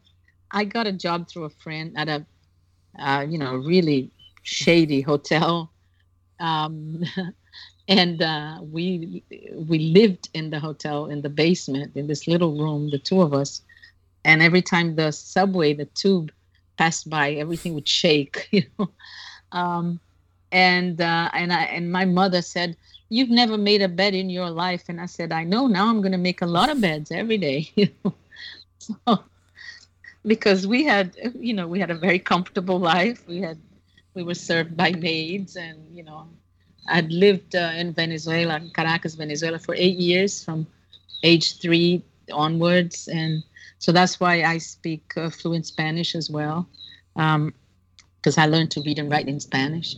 [0.55, 2.25] i got a job through a friend at a
[2.99, 4.11] uh, you know really
[4.45, 5.71] shady hotel.
[6.39, 7.03] Um,
[7.87, 12.89] and uh, we we lived in the hotel in the basement in this little room,
[12.89, 13.61] the two of us.
[14.23, 16.31] And every time the subway, the tube
[16.77, 18.89] passed by, everything would shake, you know.
[19.51, 19.99] Um,
[20.51, 22.77] and uh, and I and my mother said,
[23.09, 25.67] "You've never made a bed in your life." And I said, "I know.
[25.67, 27.71] Now I'm going to make a lot of beds every day."
[28.77, 29.23] So,
[30.27, 33.27] because we had, you know, we had a very comfortable life.
[33.27, 33.59] We had
[34.15, 36.27] we were served by maids and you know
[36.87, 40.65] i'd lived uh, in venezuela in caracas venezuela for eight years from
[41.23, 43.43] age three onwards and
[43.77, 46.67] so that's why i speak uh, fluent spanish as well
[47.13, 49.95] because um, i learned to read and write in spanish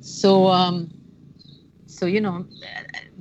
[0.00, 0.90] so um,
[1.86, 2.44] so you know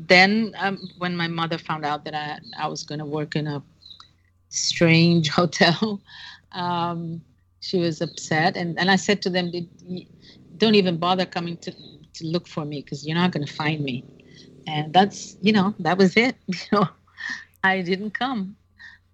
[0.07, 3.45] then um, when my mother found out that i, I was going to work in
[3.45, 3.61] a
[4.49, 6.01] strange hotel
[6.51, 7.21] um,
[7.61, 9.51] she was upset and, and i said to them
[10.59, 11.71] don't even bother coming to
[12.13, 14.03] to look for me because you're not going to find me.
[14.67, 16.87] And that's you know that was it you know.
[17.63, 18.55] I didn't come.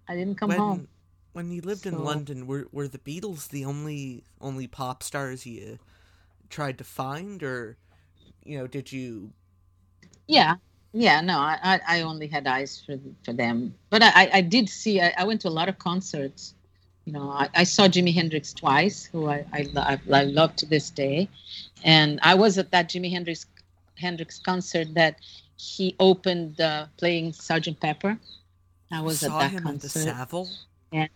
[0.08, 0.88] I didn't come when, home.
[1.32, 5.46] when you lived so, in london were were the beatles the only only pop stars
[5.46, 5.78] you
[6.50, 7.42] tried to find?
[7.42, 7.76] Or
[8.44, 9.30] you know did you
[10.28, 10.56] yeah.
[10.92, 13.74] Yeah no i i only had eyes for for them.
[13.90, 16.55] But i i did see i, I went to a lot of concerts
[17.06, 20.66] you know, I, I, saw Jimi Hendrix twice, who I, I, I, I love to
[20.66, 21.28] this day.
[21.84, 23.46] And I was at that Jimi Hendrix
[23.96, 25.16] Hendrix concert that
[25.56, 28.18] he opened uh, playing Sergeant Pepper.
[28.90, 30.00] I was saw at that him concert.
[30.00, 30.48] At the Saville?
[30.92, 31.08] And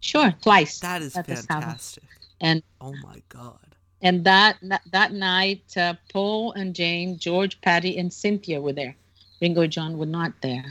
[0.00, 0.78] sure, twice.
[0.80, 2.04] That is fantastic.
[2.40, 3.58] And oh my god.
[4.02, 8.94] And that that, that night, uh, Paul and Jane, George, Pattie, and Cynthia were there.
[9.40, 10.66] Ringo John were not there.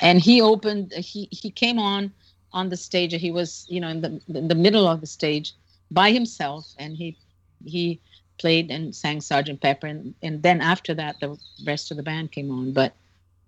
[0.00, 0.92] And he opened.
[0.92, 2.12] He he came on
[2.52, 3.12] on the stage.
[3.14, 5.54] He was, you know, in the in the middle of the stage
[5.90, 7.16] by himself, and he
[7.64, 8.00] he
[8.38, 12.32] played and sang Sergeant Pepper, and and then after that, the rest of the band
[12.32, 12.72] came on.
[12.72, 12.92] But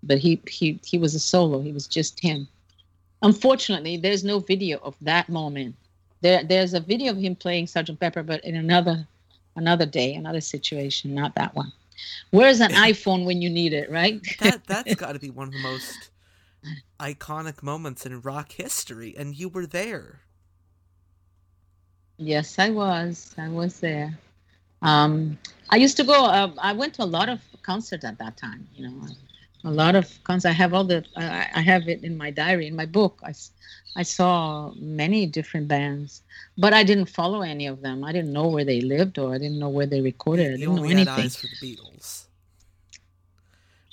[0.03, 1.61] but he he he was a solo.
[1.61, 2.47] He was just him.
[3.21, 5.75] Unfortunately, there's no video of that moment.
[6.21, 9.07] There there's a video of him playing Sergeant Pepper, but in another
[9.55, 11.71] another day, another situation, not that one.
[12.31, 14.21] Where's an iPhone when you need it, right?
[14.39, 16.09] that that's got to be one of the most
[16.99, 20.21] iconic moments in rock history, and you were there.
[22.17, 23.33] Yes, I was.
[23.37, 24.17] I was there.
[24.81, 25.37] Um,
[25.69, 26.25] I used to go.
[26.25, 28.67] Uh, I went to a lot of concerts at that time.
[28.75, 29.07] You know,
[29.63, 30.51] a lot of concerts.
[30.51, 31.03] I have all the.
[31.15, 33.19] I, I have it in my diary, in my book.
[33.23, 33.33] I,
[33.95, 36.21] I saw many different bands,
[36.57, 38.03] but I didn't follow any of them.
[38.03, 40.53] I didn't know where they lived, or I didn't know where they recorded.
[40.53, 41.07] I didn't know anything.
[41.07, 42.25] eyes for the Beatles.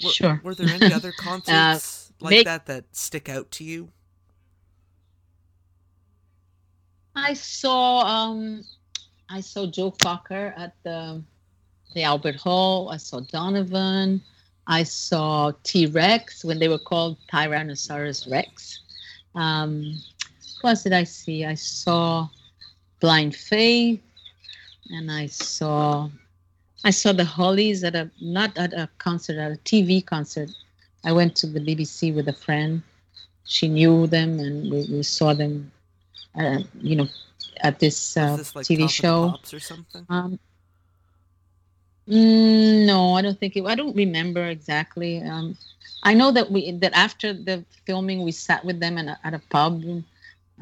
[0.03, 0.41] Were, sure.
[0.43, 2.10] Were there any other uh, concerts?
[2.10, 3.89] Uh, like make, that that stick out to you?
[7.15, 8.65] I saw um
[9.29, 11.23] I saw Joe Cocker at the
[11.95, 12.91] the Albert Hall.
[12.91, 14.23] I saw Donovan.
[14.67, 18.81] I saw T Rex when they were called Tyrannosaurus Rex.
[19.35, 19.99] Um,
[20.61, 21.45] who else did I see?
[21.45, 22.29] I saw
[23.01, 24.03] Blind Faith,
[24.91, 26.09] and I saw
[26.85, 30.51] I saw the Hollies at a not at a concert at a TV concert
[31.05, 32.83] I went to the BBC with a friend.
[33.45, 35.73] She knew them, and we, we saw them,
[36.39, 37.09] uh, you know,
[37.63, 39.35] at this, uh, this like TV show.
[39.53, 40.07] or something?
[40.09, 40.39] Um,
[42.09, 43.65] mm, no, I don't think it.
[43.65, 45.23] I don't remember exactly.
[45.23, 45.57] Um,
[46.03, 49.35] I know that we that after the filming, we sat with them in a, at
[49.35, 49.83] a pub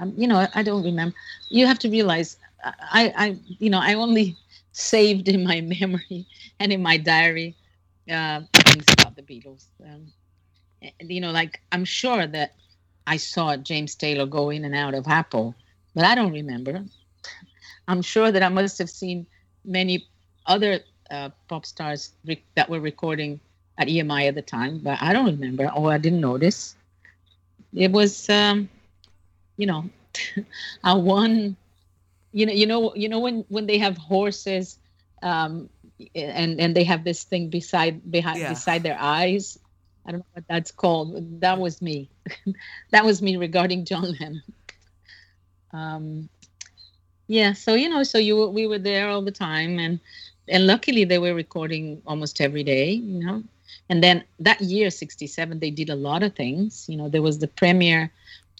[0.01, 1.15] Um, you know, I don't remember.
[1.49, 4.37] You have to realize, I, I, you know, I only
[4.73, 6.27] saved in my memory
[6.61, 7.57] and in my diary
[8.11, 9.67] uh, things about the Beatles.
[9.85, 10.13] Um,
[11.01, 12.55] you know, like I'm sure that
[13.07, 15.55] I saw James Taylor go in and out of Apple,
[15.95, 16.85] but I don't remember.
[17.89, 19.27] I'm sure that I must have seen
[19.65, 20.07] many
[20.47, 23.41] other uh, pop stars re- that were recording
[23.79, 25.71] at EMI at the time, but I don't remember.
[25.75, 26.77] Oh, I didn't notice.
[27.75, 28.69] It was, um,
[29.57, 29.89] you know,
[30.85, 31.57] I won.
[32.33, 34.79] You know, you know, you know when when they have horses,
[35.23, 35.71] um,
[36.15, 38.51] and and they have this thing beside behind yeah.
[38.51, 39.59] beside their eyes.
[40.09, 41.41] I don't know what that's called.
[41.41, 42.09] That was me.
[42.91, 44.43] that was me regarding John Lennon.
[45.73, 46.29] Um,
[47.27, 50.01] yeah, so you know, so you we were there all the time, and
[50.49, 52.93] and luckily they were recording almost every day.
[52.93, 53.43] You know,
[53.89, 56.87] and then that year, 67, they did a lot of things.
[56.89, 58.11] You know, there was the premiere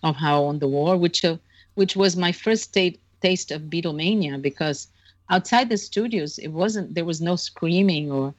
[0.03, 1.37] of How on the War, which, uh,
[1.75, 4.89] which was my first t- taste of Beatlemania because
[5.31, 8.35] outside the studios, it wasn't, there was no screaming or,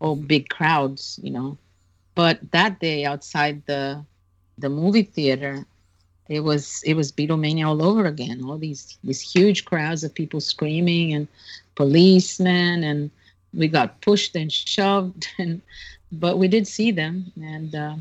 [0.00, 1.56] or big crowds, you know.
[2.14, 4.04] But that day outside the,
[4.58, 5.66] the movie theater,
[6.28, 8.44] it was it was Beatlemania all over again.
[8.44, 11.28] All these these huge crowds of people screaming and
[11.74, 13.10] policemen and
[13.52, 15.60] we got pushed and shoved and
[16.20, 17.96] but we did see them, and uh,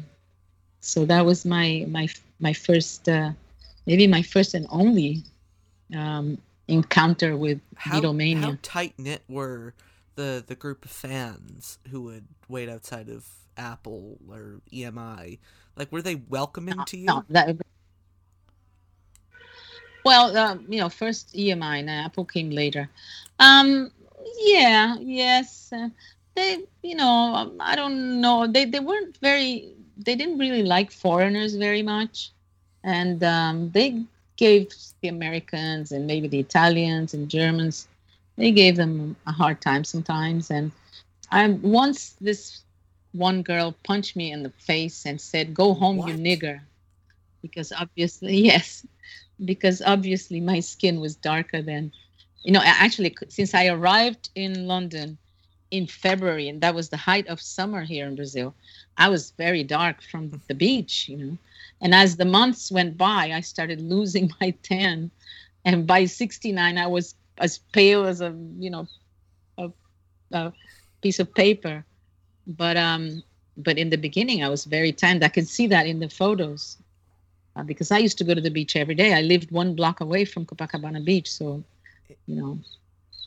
[0.81, 2.07] so that was my my
[2.39, 3.31] my first, uh,
[3.85, 5.23] maybe my first and only
[5.95, 8.43] um, encounter with how, Beatlemania.
[8.43, 9.73] How tight knit were
[10.15, 15.39] the the group of fans who would wait outside of Apple or EMI?
[15.75, 17.05] Like, were they welcoming no, to you?
[17.05, 17.57] No, that,
[20.05, 22.89] well, um, you know, first EMI and Apple came later.
[23.39, 23.91] Um,
[24.39, 25.71] yeah, yes.
[25.71, 25.89] Uh,
[26.35, 30.91] they you know um, i don't know they they weren't very they didn't really like
[30.91, 32.31] foreigners very much
[32.83, 34.03] and um, they
[34.35, 37.87] gave the americans and maybe the italians and germans
[38.35, 40.71] they gave them a hard time sometimes and
[41.31, 42.61] i once this
[43.11, 46.09] one girl punched me in the face and said go home what?
[46.09, 46.59] you nigger
[47.41, 48.85] because obviously yes
[49.45, 51.91] because obviously my skin was darker than
[52.43, 55.17] you know actually since i arrived in london
[55.73, 58.53] in February, and that was the height of summer here in Brazil.
[58.95, 61.37] I was very dark from the beach, you know.
[61.81, 65.09] And as the months went by, I started losing my tan,
[65.65, 68.87] and by 69, I was as pale as a you know
[69.57, 69.69] a,
[70.33, 70.53] a
[71.01, 71.85] piece of paper.
[72.47, 73.23] But um,
[73.57, 75.23] but in the beginning, I was very tanned.
[75.23, 76.77] I can see that in the photos
[77.55, 79.13] uh, because I used to go to the beach every day.
[79.13, 81.63] I lived one block away from Copacabana Beach, so
[82.27, 82.57] you know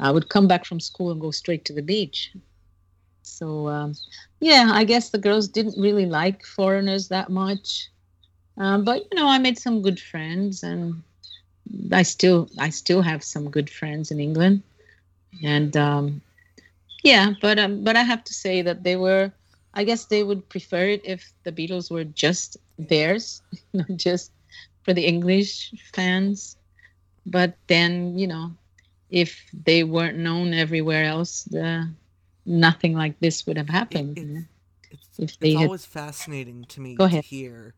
[0.01, 2.33] I would come back from school and go straight to the beach.
[3.23, 3.95] So, um,
[4.41, 7.91] yeah, I guess the girls didn't really like foreigners that much.
[8.57, 11.03] Um, but you know, I made some good friends, and
[11.93, 14.63] I still I still have some good friends in England.
[15.43, 16.21] And um,
[17.03, 19.33] yeah, but um, but I have to say that they were.
[19.75, 23.43] I guess they would prefer it if the Beatles were just theirs,
[23.75, 24.33] not just
[24.85, 26.57] for the English fans.
[27.27, 28.53] But then, you know,
[29.11, 31.91] if they weren't known everywhere else, the,
[32.47, 34.17] nothing like this would have happened.
[34.17, 34.49] It,
[34.91, 37.75] it's, it's, it's always fascinating to me Go to hear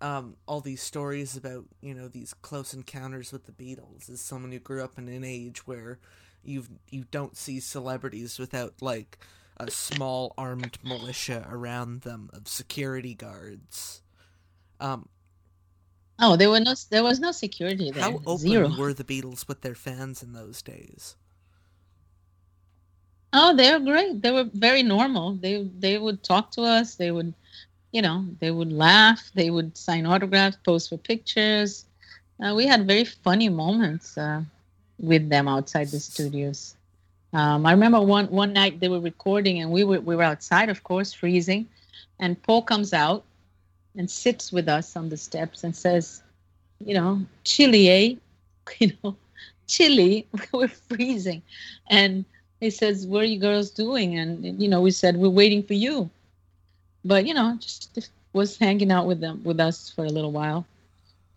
[0.00, 4.10] um, all these stories about you know these close encounters with the Beatles.
[4.10, 5.98] As someone who grew up in an age where
[6.42, 9.18] you you don't see celebrities without like
[9.58, 14.02] a small armed militia around them of security guards.
[14.80, 15.08] Um,
[16.20, 18.04] Oh, there were no, there was no security there.
[18.04, 18.68] How open Zero.
[18.76, 21.16] were the Beatles with their fans in those days?
[23.32, 24.22] Oh, they were great.
[24.22, 25.34] They were very normal.
[25.34, 26.94] They they would talk to us.
[26.96, 27.34] They would,
[27.92, 29.30] you know, they would laugh.
[29.34, 31.84] They would sign autographs, pose for pictures.
[32.42, 34.42] Uh, we had very funny moments uh,
[34.98, 36.74] with them outside the studios.
[37.32, 40.68] Um, I remember one one night they were recording, and we were we were outside,
[40.68, 41.66] of course, freezing,
[42.18, 43.24] and Paul comes out
[43.96, 46.22] and sits with us on the steps and says,
[46.84, 48.14] you know, chilly, eh?
[48.78, 49.16] You know,
[49.66, 50.26] chilly.
[50.52, 51.42] We're freezing.
[51.88, 52.24] And
[52.60, 54.16] he says, what are you girls doing?
[54.18, 56.08] And, you know, we said, we're waiting for you.
[57.04, 60.66] But, you know, just was hanging out with them, with us for a little while.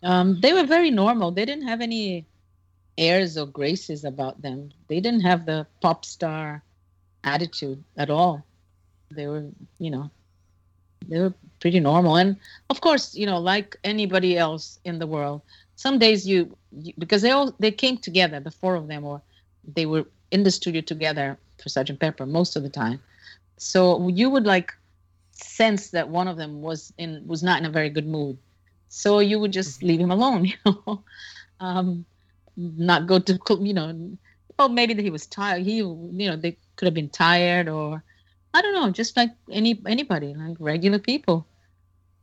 [0.03, 1.31] Um, they were very normal.
[1.31, 2.25] They didn't have any
[2.97, 4.71] airs or graces about them.
[4.87, 6.61] They didn't have the pop star
[7.23, 8.45] attitude at all.
[9.09, 9.45] They were,
[9.79, 10.11] you know,
[11.07, 12.35] they were pretty normal and
[12.69, 15.41] of course you know like anybody else in the world
[15.75, 19.21] some days you, you, because they all they came together the four of them or
[19.75, 22.99] they were in the studio together for sergeant pepper most of the time
[23.57, 24.73] so you would like
[25.43, 28.37] sense that one of them was in was not in a very good mood
[28.89, 29.87] so you would just mm-hmm.
[29.87, 31.03] leave him alone you know
[31.59, 32.05] um,
[32.55, 34.17] not go to you know.
[34.57, 35.63] Well, maybe that he was tired.
[35.63, 38.03] He you know they could have been tired or
[38.53, 41.47] I don't know, just like any anybody, like regular people.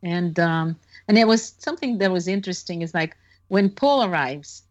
[0.03, 3.17] And um, and it was something that was interesting is like
[3.49, 4.63] when Paul arrives,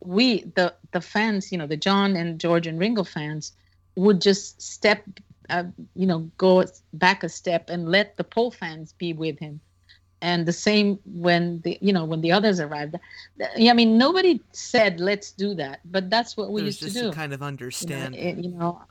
[0.00, 3.52] we the the fans, you know, the John and George and Ringo fans
[3.96, 5.02] would just step,
[5.50, 9.60] uh, you know, go back a step and let the Paul fans be with him.
[10.22, 12.96] And the same when the you know when the others arrived.
[13.58, 17.10] I mean, nobody said let's do that, but that's what we used to do.
[17.10, 18.14] kind of understand.
[18.14, 18.82] You know, it, you know,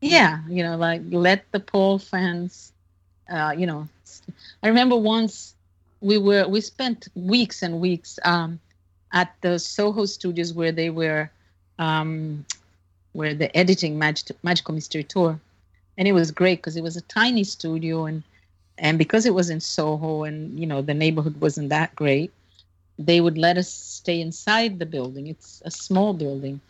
[0.00, 2.72] yeah, you know, like let the Paul fans,
[3.30, 3.88] uh, you know.
[4.62, 5.54] I remember once
[6.00, 8.60] we were we spent weeks and weeks um,
[9.12, 11.30] at the Soho studios where they were
[11.78, 12.44] um,
[13.14, 15.40] where the editing Mag- Magical Mystery Tour,
[15.98, 18.22] and it was great because it was a tiny studio and
[18.78, 22.32] and because it was in Soho and you know the neighborhood wasn't that great,
[22.98, 25.28] they would let us stay inside the building.
[25.28, 26.60] It's a small building,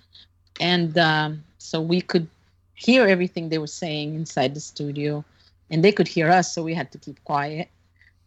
[0.60, 2.28] and um, so we could
[2.74, 5.24] hear everything they were saying inside the studio,
[5.70, 7.68] and they could hear us, so we had to keep quiet.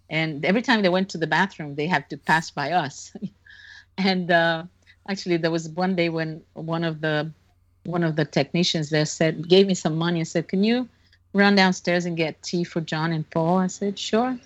[0.09, 3.15] And every time they went to the bathroom, they had to pass by us.
[3.97, 4.63] and uh,
[5.09, 7.31] actually, there was one day when one of the
[7.87, 10.87] one of the technicians there said gave me some money and said, "Can you
[11.33, 14.37] run downstairs and get tea for John and Paul?" I said, "Sure."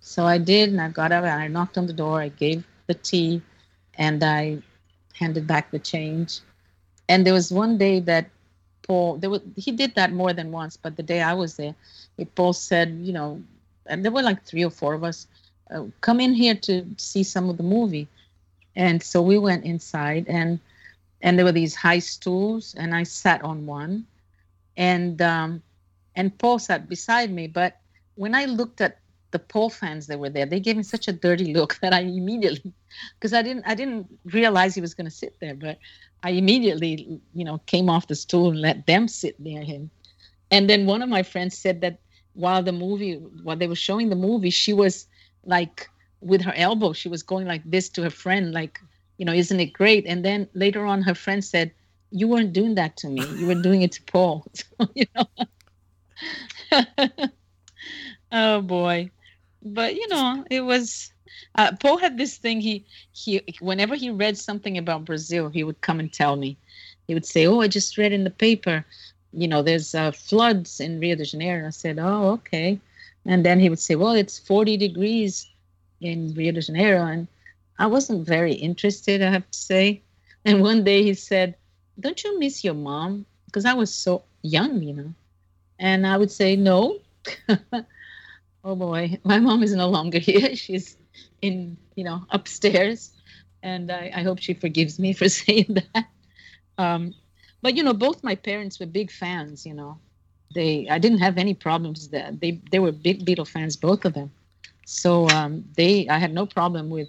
[0.00, 2.20] So I did, and I got up and I knocked on the door.
[2.20, 3.40] I gave the tea,
[3.96, 4.58] and I
[5.14, 6.40] handed back the change.
[7.08, 8.26] And there was one day that
[8.86, 11.74] Paul, there was he did that more than once, but the day I was there,
[12.18, 13.42] it, Paul said, you know,
[13.86, 15.26] and there were like three or four of us,
[15.70, 18.06] uh, come in here to see some of the movie,
[18.76, 20.60] and so we went inside, and
[21.22, 24.06] and there were these high stools, and I sat on one,
[24.76, 25.62] and um,
[26.16, 27.78] and Paul sat beside me, but
[28.16, 28.98] when I looked at
[29.30, 32.00] the Paul fans that were there, they gave me such a dirty look that I
[32.00, 32.72] immediately,
[33.18, 35.78] because I didn't I didn't realize he was going to sit there, but
[36.22, 39.90] I immediately, you know, came off the stool and let them sit near him.
[40.50, 41.98] And then one of my friends said that
[42.34, 45.06] while the movie, while they were showing the movie, she was
[45.44, 45.88] like
[46.20, 48.78] with her elbow, she was going like this to her friend, like,
[49.18, 50.06] you know, isn't it great?
[50.06, 51.72] And then later on, her friend said,
[52.10, 53.24] "You weren't doing that to me.
[53.36, 55.28] You were doing it to Paul." So, you know.
[58.32, 59.10] oh boy,
[59.62, 61.12] but you know, it was
[61.56, 62.60] uh, Paul had this thing.
[62.60, 66.56] He he whenever he read something about Brazil, he would come and tell me.
[67.06, 68.84] He would say, "Oh, I just read in the paper,
[69.32, 72.80] you know, there's uh, floods in Rio de Janeiro." I said, "Oh, okay."
[73.24, 75.46] And then he would say, "Well, it's 40 degrees
[76.00, 77.28] in Rio de Janeiro," and
[77.82, 80.02] I wasn't very interested, I have to say.
[80.46, 81.56] And one day he said,
[82.00, 85.14] "Don't you miss your mom?" Because I was so young, you know.
[85.78, 87.00] And I would say, "No."
[88.64, 90.56] oh boy, my mom is no longer here.
[90.56, 90.96] She's
[91.42, 93.12] in you know upstairs,
[93.62, 96.06] and I, I hope she forgives me for saying that.
[96.78, 97.14] Um,
[97.62, 99.66] but you know, both my parents were big fans.
[99.66, 99.98] You know,
[100.54, 102.08] they I didn't have any problems.
[102.08, 102.30] there.
[102.32, 104.30] they they were big Beatle fans, both of them.
[104.86, 107.08] So um, they I had no problem with.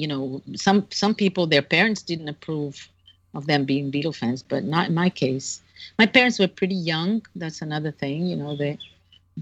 [0.00, 2.88] You know, some some people their parents didn't approve
[3.34, 5.62] of them being Beatle fans, but not in my case.
[5.98, 7.22] My parents were pretty young.
[7.42, 8.26] That's another thing.
[8.26, 8.78] You know, they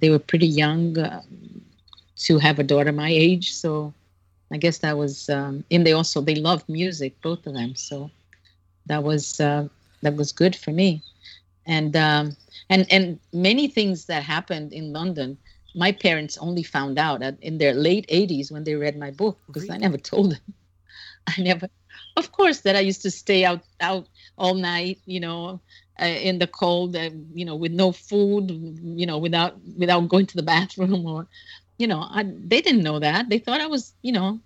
[0.00, 0.98] they were pretty young.
[0.98, 1.22] Uh,
[2.26, 3.52] to have a daughter my age.
[3.54, 3.94] So
[4.52, 7.74] I guess that was, um, and they also they loved music, both of them.
[7.76, 8.10] So
[8.86, 9.68] that was uh,
[10.02, 11.02] that was good for me,
[11.66, 12.36] and um,
[12.70, 15.38] and and many things that happened in London.
[15.78, 19.62] My parents only found out in their late 80s when they read my book because
[19.62, 19.76] really?
[19.76, 20.54] I never told them.
[21.28, 21.68] I never,
[22.16, 25.60] of course, that I used to stay out out all night, you know,
[26.02, 28.50] uh, in the cold, uh, you know, with no food,
[28.82, 31.28] you know, without without going to the bathroom or
[31.78, 33.28] you know, I, they didn't know that.
[33.28, 34.40] They thought I was, you know,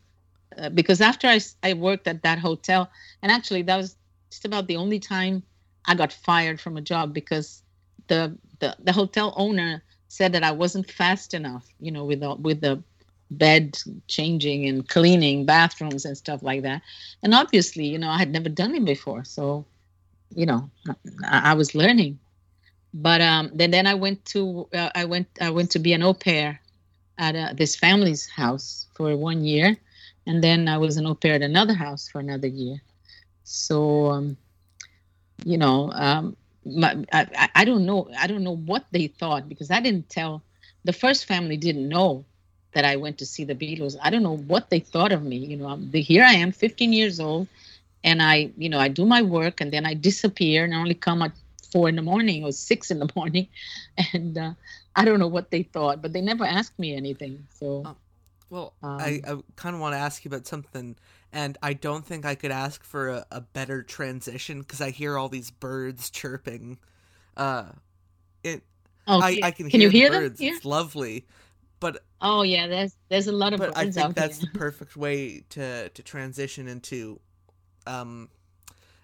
[0.59, 2.91] uh, because after I, I worked at that hotel,
[3.23, 3.97] and actually that was
[4.31, 5.43] just about the only time
[5.87, 7.63] I got fired from a job because
[8.09, 9.83] the the, the hotel owner
[10.13, 12.83] said that I wasn't fast enough, you know, with the, with the
[13.31, 16.83] bed changing and cleaning bathrooms and stuff like that.
[17.23, 19.65] And obviously, you know, I had never done it before, so
[20.35, 20.71] you know,
[21.25, 22.19] I, I was learning.
[22.95, 26.03] But um, then then I went to uh, I went I went to be an
[26.03, 26.61] au pair
[27.17, 29.77] at a, this family's house for one year,
[30.27, 32.83] and then I was an au pair at another house for another year.
[33.45, 34.37] So, um,
[35.45, 38.09] you know, um, my, I, I don't know.
[38.19, 40.43] I don't know what they thought because I didn't tell.
[40.85, 42.25] The first family didn't know
[42.73, 43.97] that I went to see the Beatles.
[44.03, 45.37] I don't know what they thought of me.
[45.37, 47.47] You know, the, here I am, 15 years old,
[48.03, 50.95] and I, you know, I do my work and then I disappear and I only
[50.95, 51.33] come at
[51.71, 53.49] four in the morning or six in the morning,
[54.13, 54.53] and uh,
[54.95, 57.47] I don't know what they thought, but they never asked me anything.
[57.55, 57.97] So, oh,
[58.51, 60.97] well, um, I, I kind of want to ask you about something
[61.33, 65.19] and I don't think I could ask for a, a better transition because I hear
[65.19, 66.79] all these birds chirping.
[67.37, 67.67] Uh,
[68.45, 68.63] it.
[69.07, 70.23] Oh, I, can, I can, can hear you hear the them?
[70.31, 70.41] birds.
[70.41, 70.51] Yeah.
[70.51, 71.27] It's lovely,
[71.81, 74.47] but Oh yeah, there's there's a lot of but I think that's here.
[74.47, 77.21] the perfect way to to transition into,
[77.87, 78.31] um,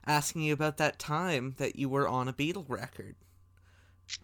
[0.07, 3.17] asking you about that time that you were on a Beatle record,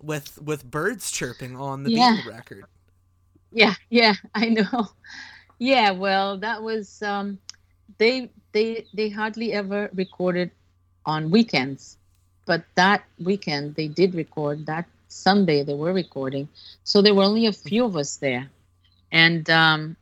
[0.01, 2.17] with with birds chirping on the Yeah.
[2.17, 2.67] Beatle record.
[3.51, 4.89] Yeah, yeah, I know.
[5.61, 7.39] Yeah, well, that was um,
[7.99, 10.51] they they they hardly ever recorded
[11.07, 11.97] on weekends,
[12.47, 14.67] but that weekend they did record.
[14.67, 16.49] That Sunday they were recording,
[16.85, 18.49] so there were only a few of us there,
[19.13, 19.97] and um,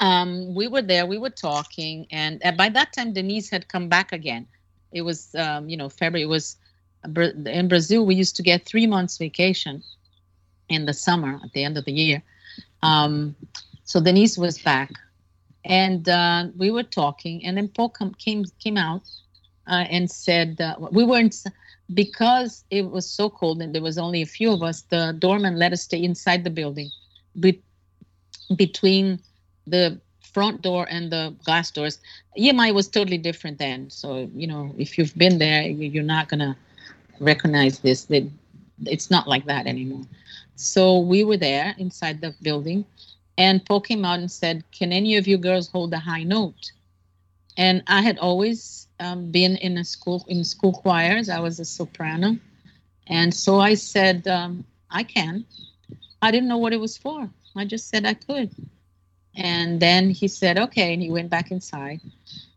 [0.00, 1.06] um, we were there.
[1.06, 4.46] We were talking, and uh, by that time Denise had come back again.
[4.92, 6.22] It was um, you know February.
[6.22, 6.56] It was
[7.04, 8.04] in Brazil.
[8.06, 9.82] We used to get three months vacation
[10.68, 12.22] in the summer at the end of the year.
[12.82, 13.34] Um,
[13.84, 14.90] so Denise was back,
[15.64, 19.02] and uh, we were talking, and then Paul came came out
[19.66, 21.34] uh, and said uh, we weren't
[21.92, 24.82] because it was so cold and there was only a few of us.
[24.82, 26.90] The doorman let us stay inside the building,
[27.38, 27.62] be-
[28.56, 29.20] between
[29.66, 30.00] the
[30.32, 31.98] front door and the glass doors.
[32.38, 36.28] EMI was totally different then, so you know if you've been there, you- you're not
[36.28, 36.56] gonna
[37.20, 38.06] recognize this.
[38.86, 40.04] It's not like that anymore.
[40.56, 42.84] So we were there inside the building,
[43.40, 46.72] and Paul came out and said, "Can any of you girls hold a high note?"
[47.56, 51.30] And I had always um, been in a school in school choirs.
[51.30, 52.38] I was a soprano,
[53.06, 55.46] and so I said, um, "I can."
[56.20, 57.30] I didn't know what it was for.
[57.56, 58.50] I just said I could.
[59.34, 62.00] And then he said, "Okay," and he went back inside.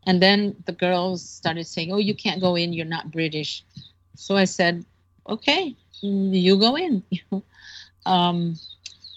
[0.06, 2.74] And then the girls started saying, "Oh, you can't go in.
[2.74, 3.64] You're not British."
[4.16, 4.84] So I said,
[5.26, 7.02] "Okay, you go in."
[8.06, 8.58] um,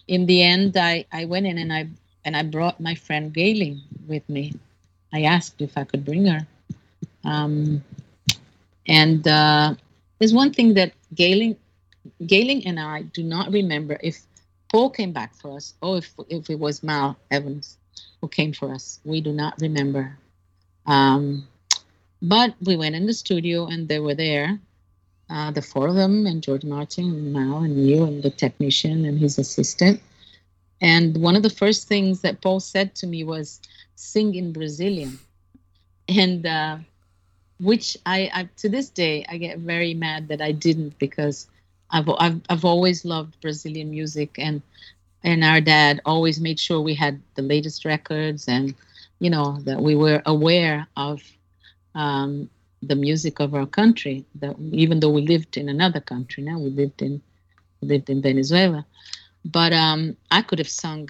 [0.07, 1.87] in the end, I, I went in and I
[2.25, 4.53] and I brought my friend Gayleen with me.
[5.13, 6.45] I asked if I could bring her.
[7.23, 7.83] Um,
[8.87, 9.75] and uh,
[10.19, 11.55] there's one thing that Gayleen,
[12.23, 14.19] Gayleen and I do not remember if
[14.71, 17.77] Paul came back for us or if, if it was Mal Evans
[18.19, 18.99] who came for us.
[19.05, 20.17] We do not remember.
[20.85, 21.47] Um,
[22.21, 24.59] but we went in the studio and they were there
[25.29, 29.05] uh, the four of them, and George Martin, and Mal, and you, and the technician,
[29.05, 30.01] and his assistant.
[30.81, 33.59] And one of the first things that Paul said to me was,
[33.95, 35.19] "Sing in Brazilian,"
[36.07, 36.77] and uh,
[37.59, 41.47] which I, I, to this day, I get very mad that I didn't because
[41.89, 44.61] I've, I've, I've always loved Brazilian music, and
[45.23, 48.73] and our dad always made sure we had the latest records, and
[49.19, 51.21] you know that we were aware of.
[51.95, 52.49] Um,
[52.81, 56.69] the music of our country that even though we lived in another country now we
[56.69, 57.21] lived in
[57.81, 58.85] lived in venezuela.
[59.45, 61.09] But um i could have sung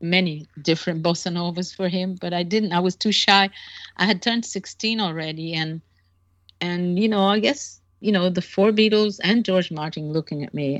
[0.00, 2.72] many different bossa novas for him but i didn't.
[2.72, 3.50] I was too shy.
[3.96, 5.80] I had turned 16 already and
[6.60, 10.54] and you know i guess you know the four beatles and george martin looking at
[10.54, 10.78] me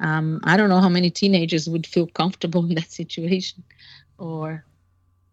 [0.00, 3.62] um i don't know how many teenagers would feel comfortable in that situation
[4.18, 4.64] or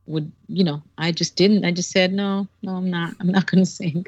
[0.08, 1.66] would you know i just didn't.
[1.66, 4.06] I just said no no i'm not i'm not going to sing.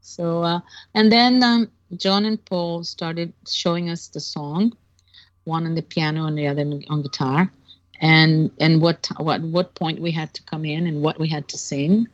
[0.00, 0.60] So uh,
[0.94, 4.72] and then um, john and paul started showing us the song
[5.48, 7.50] one on the piano and the other on guitar.
[8.00, 11.48] And and what what what point we had to come in and what we had
[11.48, 12.06] to sing.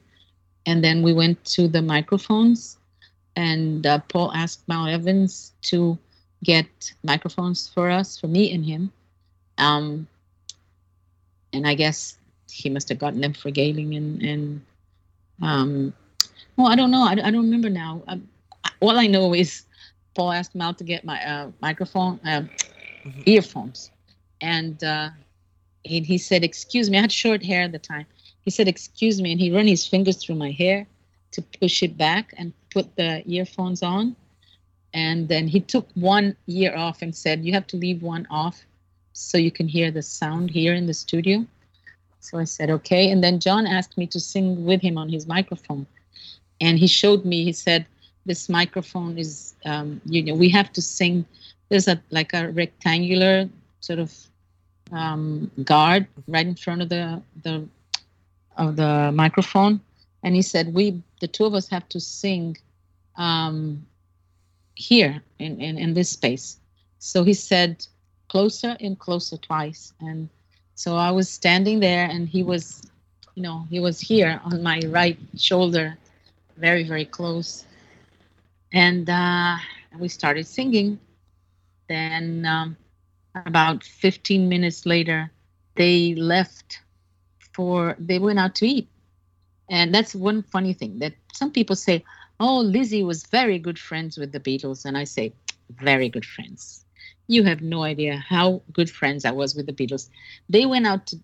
[0.64, 2.78] And then we went to the microphones
[3.36, 5.98] and uh, paul asked mal evans to
[6.42, 8.92] get microphones for us for me and him.
[9.58, 10.06] Um,
[11.52, 12.16] and i guess
[12.54, 14.60] he must have gotten them for Gayleen and and
[15.42, 15.92] um,
[16.56, 17.02] well, I don't know.
[17.02, 18.02] I, I don't remember now.
[18.06, 18.28] Um,
[18.80, 19.64] all I know is
[20.14, 22.44] Paul asked Mal to get my uh, microphone, uh,
[23.26, 23.90] earphones,
[24.40, 25.10] and uh,
[25.82, 28.06] he, he said, "Excuse me." I had short hair at the time.
[28.42, 30.86] He said, "Excuse me," and he ran his fingers through my hair
[31.32, 34.14] to push it back and put the earphones on.
[34.92, 38.64] And then he took one ear off and said, "You have to leave one off
[39.12, 41.44] so you can hear the sound here in the studio."
[42.24, 43.10] So I said, okay.
[43.10, 45.86] And then John asked me to sing with him on his microphone.
[46.58, 47.84] And he showed me, he said,
[48.24, 51.26] this microphone is, um, you know, we have to sing.
[51.68, 53.50] There's a like a rectangular
[53.80, 54.10] sort of
[54.90, 57.68] um, guard right in front of the, the
[58.56, 59.78] of the microphone.
[60.22, 62.56] And he said, we, the two of us have to sing
[63.16, 63.84] um,
[64.74, 66.58] here in, in, in this space.
[67.00, 67.86] So he said,
[68.28, 69.92] closer and closer twice.
[70.00, 70.30] And
[70.74, 72.82] so I was standing there, and he was,
[73.34, 75.96] you know, he was here on my right shoulder,
[76.56, 77.64] very, very close.
[78.72, 79.56] And uh,
[79.98, 80.98] we started singing.
[81.88, 82.76] Then, um,
[83.34, 85.30] about 15 minutes later,
[85.76, 86.80] they left
[87.52, 88.88] for they went out to eat,
[89.68, 92.04] and that's one funny thing that some people say,
[92.40, 95.32] "Oh, Lizzie was very good friends with the Beatles," and I say,
[95.70, 96.83] "Very good friends."
[97.26, 100.08] You have no idea how good friends I was with the Beatles.
[100.48, 101.18] They went out to,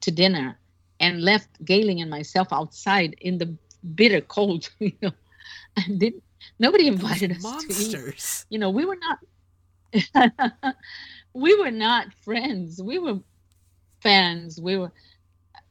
[0.00, 0.58] to dinner
[1.00, 3.54] and left Gayleen and myself outside in the
[3.94, 5.12] bitter cold, you know,
[5.76, 6.22] and didn't
[6.58, 7.92] nobody invited us monsters.
[7.92, 8.44] to eat.
[8.50, 9.18] You know, we were not
[11.34, 12.82] we were not friends.
[12.82, 13.18] We were
[14.00, 14.60] fans.
[14.60, 14.92] We were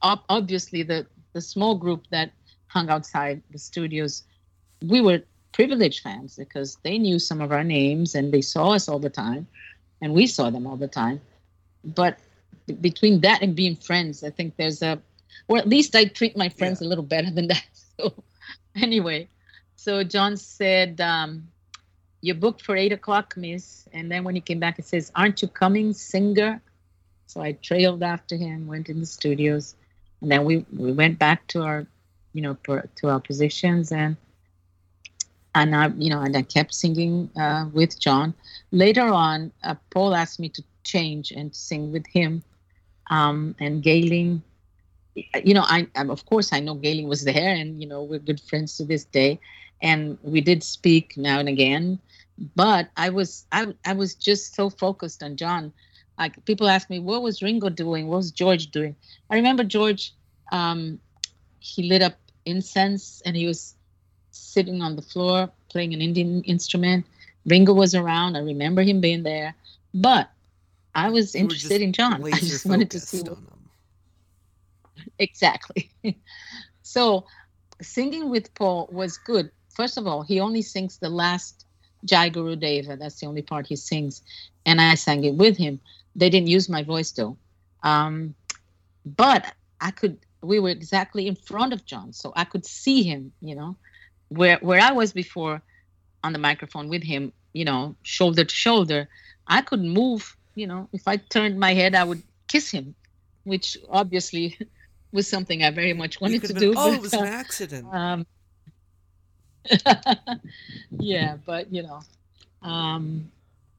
[0.02, 2.32] obviously the the small group that
[2.68, 4.24] hung outside the studios.
[4.82, 5.22] We were
[5.58, 9.10] privileged fans because they knew some of our names and they saw us all the
[9.10, 9.47] time,
[10.01, 11.20] and we saw them all the time.
[11.84, 12.20] But
[12.68, 15.01] b- between that and being friends, I think there's a,
[15.47, 17.66] or at least I treat my friends a little better than that.
[17.97, 18.14] So,
[18.76, 19.28] anyway,
[19.76, 21.47] so John said, um,
[22.22, 25.41] "You're booked for eight o'clock, Miss." And then when he came back, he says, "Aren't
[25.41, 26.62] you coming, singer?"
[27.26, 29.74] So I trailed after him, went in the studios,
[30.22, 31.88] and then we we went back to our,
[32.34, 34.18] you know, per, to our positions, and
[35.62, 38.34] and I, you know, and I kept singing uh, with John.
[38.72, 42.43] Later on, uh, Paul asked me to change and sing with him,
[43.10, 44.41] um, and Gayleen.
[45.43, 48.20] You know, I, I of course I know Gayleen was there, and you know we're
[48.20, 49.39] good friends to this day,
[49.82, 51.99] and we did speak now and again.
[52.55, 55.74] But I was I I was just so focused on John
[56.18, 58.95] like people ask me what was ringo doing what was george doing
[59.30, 60.14] i remember george
[60.51, 60.99] um,
[61.60, 63.77] he lit up incense and he was
[64.38, 67.06] sitting on the floor playing an indian instrument.
[67.46, 68.36] Ringo was around.
[68.36, 69.56] I remember him being there.
[69.94, 70.30] But
[70.96, 72.24] i was You interested in john.
[72.34, 73.38] I just wanted to see what,
[75.20, 75.90] exactly.
[76.84, 77.26] So
[77.82, 79.52] singing with paul was good.
[79.76, 81.66] First of all he only sings the last
[82.06, 82.96] jai guru deva.
[82.96, 84.22] That's the only part he sings.
[84.66, 85.80] And i sang it with him.
[86.16, 87.38] They didn't use my voice though.
[87.84, 88.34] Um,
[89.16, 93.32] but i could we were exactly in front of john so i could see him
[93.42, 93.76] you know
[94.30, 95.62] where where i was before
[96.24, 99.08] on the microphone with him you know shoulder to shoulder
[99.48, 102.94] i could move you know if i turned my head i would kiss him
[103.44, 104.58] which obviously
[105.12, 107.28] was something i very much wanted to been, do oh, but, it was uh, an
[107.28, 107.88] accident.
[107.94, 108.26] um,
[111.00, 112.02] yeah, but you know,
[112.62, 113.32] um,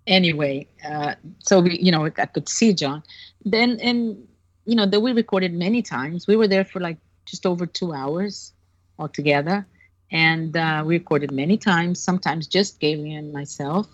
[0.07, 3.03] anyway, uh, so we, you know, I could see John.
[3.45, 4.27] Then, and
[4.65, 6.27] you know, that we recorded many times.
[6.27, 8.53] We were there for like just over two hours
[8.99, 9.67] altogether,
[10.11, 12.01] and uh, we recorded many times.
[12.01, 13.87] Sometimes just Gayleen and myself,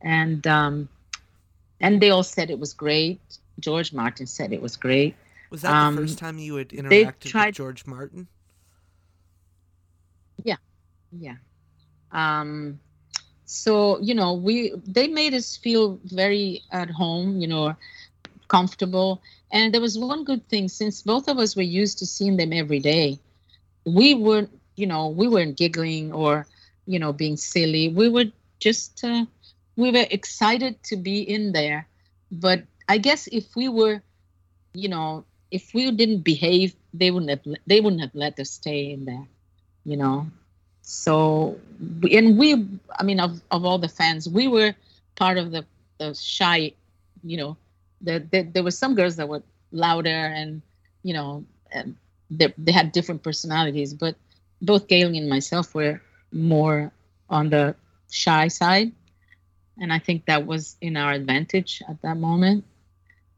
[0.00, 0.88] and um,
[1.80, 3.20] and they all said it was great.
[3.60, 5.16] George Martin said it was great.
[5.50, 8.28] was that um, the first time you had interacted tried- with George Martin?
[10.44, 10.56] yeah
[11.12, 11.34] yeah.
[12.12, 12.78] um
[13.44, 17.74] so you know we they made us feel very at home you know
[18.46, 22.36] comfortable and there was one good thing since both of us were used to seeing
[22.36, 23.18] them every day
[23.84, 26.46] we weren't you know we weren't giggling or
[26.86, 27.88] you know being silly.
[27.88, 28.26] We were
[28.60, 29.26] just uh,
[29.76, 31.86] we were excited to be in there.
[32.30, 34.02] But i guess if we were
[34.74, 38.90] you know if we didn't behave they wouldn't have they wouldn't have let us stay
[38.92, 39.26] in there
[39.84, 40.26] you know?
[40.82, 41.58] So
[42.10, 42.54] and we
[42.98, 44.74] i mean of, of all the fans we were
[45.16, 45.64] part of the,
[45.98, 46.72] the shy
[47.22, 47.56] you know
[48.00, 50.62] the, the, there were some girls that were louder and
[51.02, 51.96] you know and
[52.30, 53.92] they, they had different personalities.
[53.94, 54.16] But
[54.60, 56.00] both Gayleen and myself were
[56.32, 56.92] more
[57.30, 57.74] on the
[58.10, 58.92] shy side.
[59.80, 62.64] And i think that was in our advantage at that moment.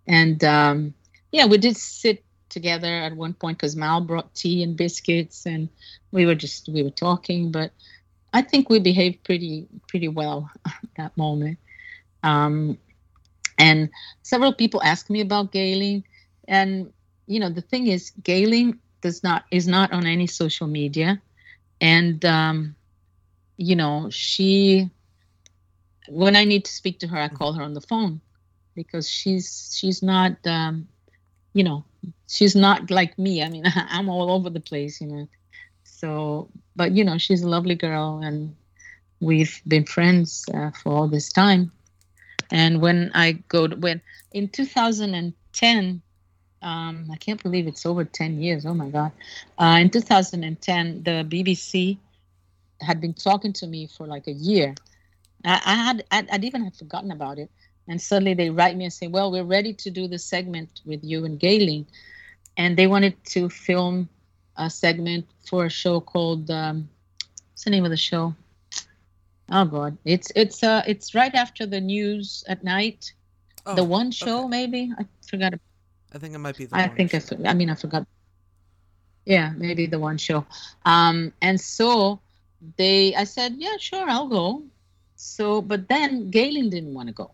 [0.06, 0.94] And um,
[1.32, 5.68] yeah we did sit together at one point because mal brought tea and biscuits and
[6.10, 7.52] we were just we were talking.
[7.52, 7.72] But
[8.32, 11.58] i think we behaved pretty pretty well at that moment.
[12.22, 12.78] Um,
[13.58, 13.90] and
[14.22, 16.02] several people asked me about Gayleen,
[16.48, 16.92] and
[17.26, 21.20] you know the thing is Gayleen does not is not on any social media.
[21.80, 22.74] And um,
[23.60, 24.88] you know she
[26.08, 28.18] when i need to speak to her i call her on the phone
[28.74, 30.88] because she's she's not um,
[31.52, 31.84] you know
[32.28, 33.42] she's not like me.
[33.42, 35.28] I mean i'm all over the place you know.
[35.84, 38.56] So but you know she's a lovely girl and
[39.20, 41.70] we've been friends uh, for all this time.
[42.50, 44.00] And when i go to when
[44.32, 46.02] in 2010
[46.62, 48.66] um, i can't believe it's over 10 years.
[48.66, 49.12] Oh my god.
[49.58, 51.98] Uh, in 2010 the bbc
[52.80, 54.74] had been talking to me for like a year.
[55.44, 57.50] I, I had I'd, I'd even had forgotten about it.
[57.88, 61.02] And suddenly they write me and say well we're ready to do the segment with
[61.02, 61.86] you and Gayleen
[62.56, 64.08] and they wanted to film
[64.56, 66.88] a segment for a show called um,
[67.50, 68.34] what's the name of the show?
[69.50, 69.96] Oh god.
[70.04, 73.12] It's it's uh it's right after the news at night.
[73.66, 74.48] Oh, the one show okay.
[74.48, 74.92] maybe?
[74.98, 75.54] I forgot
[76.12, 77.20] I think it might be the i one think I, show.
[77.20, 78.06] for- I mean i forgot
[79.24, 80.46] Yeah, maybe the one show.
[80.84, 82.20] Um, and so
[82.76, 84.62] they, I said, yeah, sure, I'll go.
[85.16, 87.30] So, but then Gayleen didn't want to go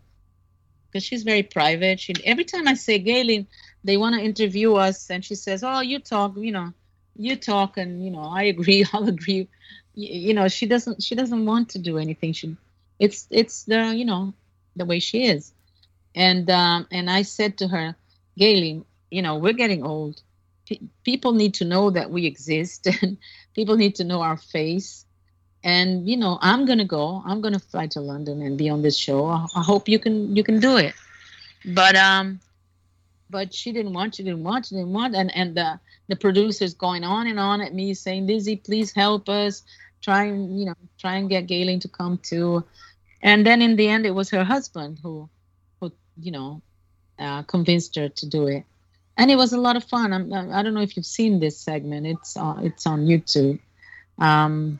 [0.91, 1.99] because she's very private.
[1.99, 3.47] She every time I say Gayleen,
[3.83, 6.73] they want to interview us, and she says, "Oh, you talk, you know,
[7.15, 9.47] you talk, and you know, I agree, I'll agree."
[9.95, 12.33] You, you know, she doesn't, she doesn't want to do anything.
[12.33, 12.55] She,
[12.99, 14.33] it's, it's the, you know,
[14.75, 15.53] the way she is,
[16.15, 17.95] and um, and I said to her,
[18.37, 20.21] Gayleen, you know, we're getting old.
[20.67, 23.17] P- people need to know that we exist, and
[23.55, 25.05] people need to know our face.
[25.63, 27.21] And you know i'm gonna go.
[27.25, 29.25] I'm gonna fly to london and be on this show.
[29.25, 30.93] I, I hope you can you can do it.
[31.65, 32.39] But um
[33.29, 35.15] but she didn't want she didn't want she didn't want.
[35.15, 39.29] And and the the producers going on and on at me saying lizzie please help
[39.29, 39.63] us.
[40.01, 42.63] Try and you know try and get gayleen to come too.
[43.21, 45.29] And then in the end it was her husband who
[45.79, 46.61] who you know
[47.19, 48.63] uh, convinced her to do it.
[49.17, 50.13] And it was a lot of fun.
[50.13, 52.05] I'm, i don't know if you've seen this segment.
[52.05, 53.59] It's uh, it's on youtube.
[54.19, 54.79] Um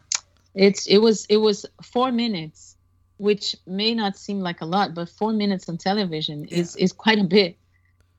[0.53, 2.75] it's it was it was four minutes
[3.17, 6.59] which may not seem like a lot but four minutes on television yeah.
[6.59, 7.57] is is quite a bit.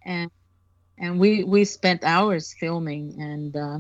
[0.05, 0.31] And
[0.99, 3.79] and we we spent hours filming and uh,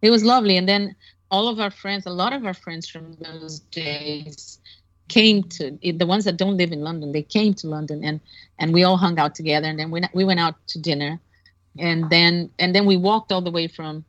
[0.00, 0.56] it was lovely.
[0.56, 0.96] And then
[1.30, 4.58] all of our friends a lot of our friends from those days
[5.08, 8.20] came to the ones that don't live in london they came to london and
[8.58, 11.18] and we all hung out together and then we, we went out to dinner
[11.78, 14.04] and then and then we walked all the way from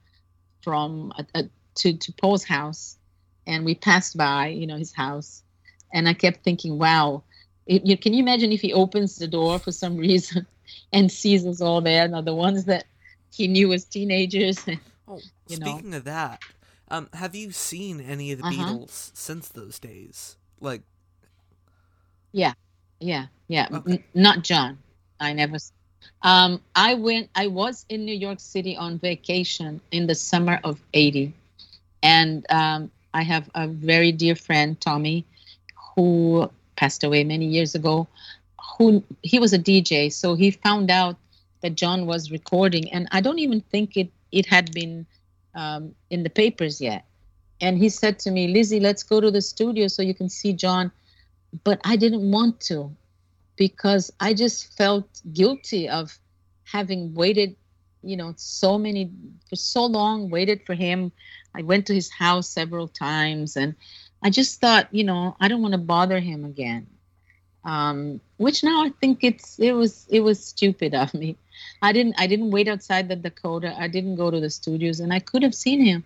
[0.62, 2.97] from a, a, to to paul's house
[3.50, 5.41] and we passed by, you know, his house,
[5.91, 7.24] and I kept thinking, wow,
[7.66, 10.45] it, you, can you imagine if he opens the door for some reason
[10.93, 12.08] and sees us all there?
[12.08, 12.86] Now the ones that
[13.34, 14.64] he knew as teenagers.
[15.08, 15.97] oh, speaking know.
[15.97, 16.41] of that,
[16.89, 18.74] um, have you seen any of the uh-huh.
[18.74, 20.38] Beatles since those days?
[20.62, 20.82] Like,
[22.32, 22.53] yeah,
[22.99, 23.68] yeah, yeah.
[23.72, 23.93] Okay.
[23.93, 24.78] N- not John.
[25.20, 25.57] I never.
[26.22, 27.30] Um, I went.
[27.36, 31.34] I was in New York City on vacation in the summer of '80,
[32.03, 35.26] and um, I have a very dear friend, Tommy,
[35.95, 38.07] who passed away many years ago.
[38.78, 41.18] Who he was a DJ, so he found out
[41.62, 45.05] that John was recording, and I don't even think it it had been
[45.55, 47.05] um, in the papers yet.
[47.62, 50.53] And he said to me, Lizzie, let's go to the studio so you can see
[50.53, 50.91] John.
[51.64, 52.95] But I didn't want to
[53.55, 56.18] because I just felt guilty of
[56.64, 57.55] having waited,
[58.03, 59.12] you know, so many
[59.49, 61.12] for so long, waited for him
[61.55, 63.76] I went to his house several times, and
[64.24, 66.88] I just thought, you know, I don't want to bother him again.
[67.66, 71.38] Um, which now I think it's it was it was stupid of me.
[71.82, 73.76] I didn't I didn't wait outside the Dakota.
[73.78, 76.03] I didn't go to the studios, and I could have seen him.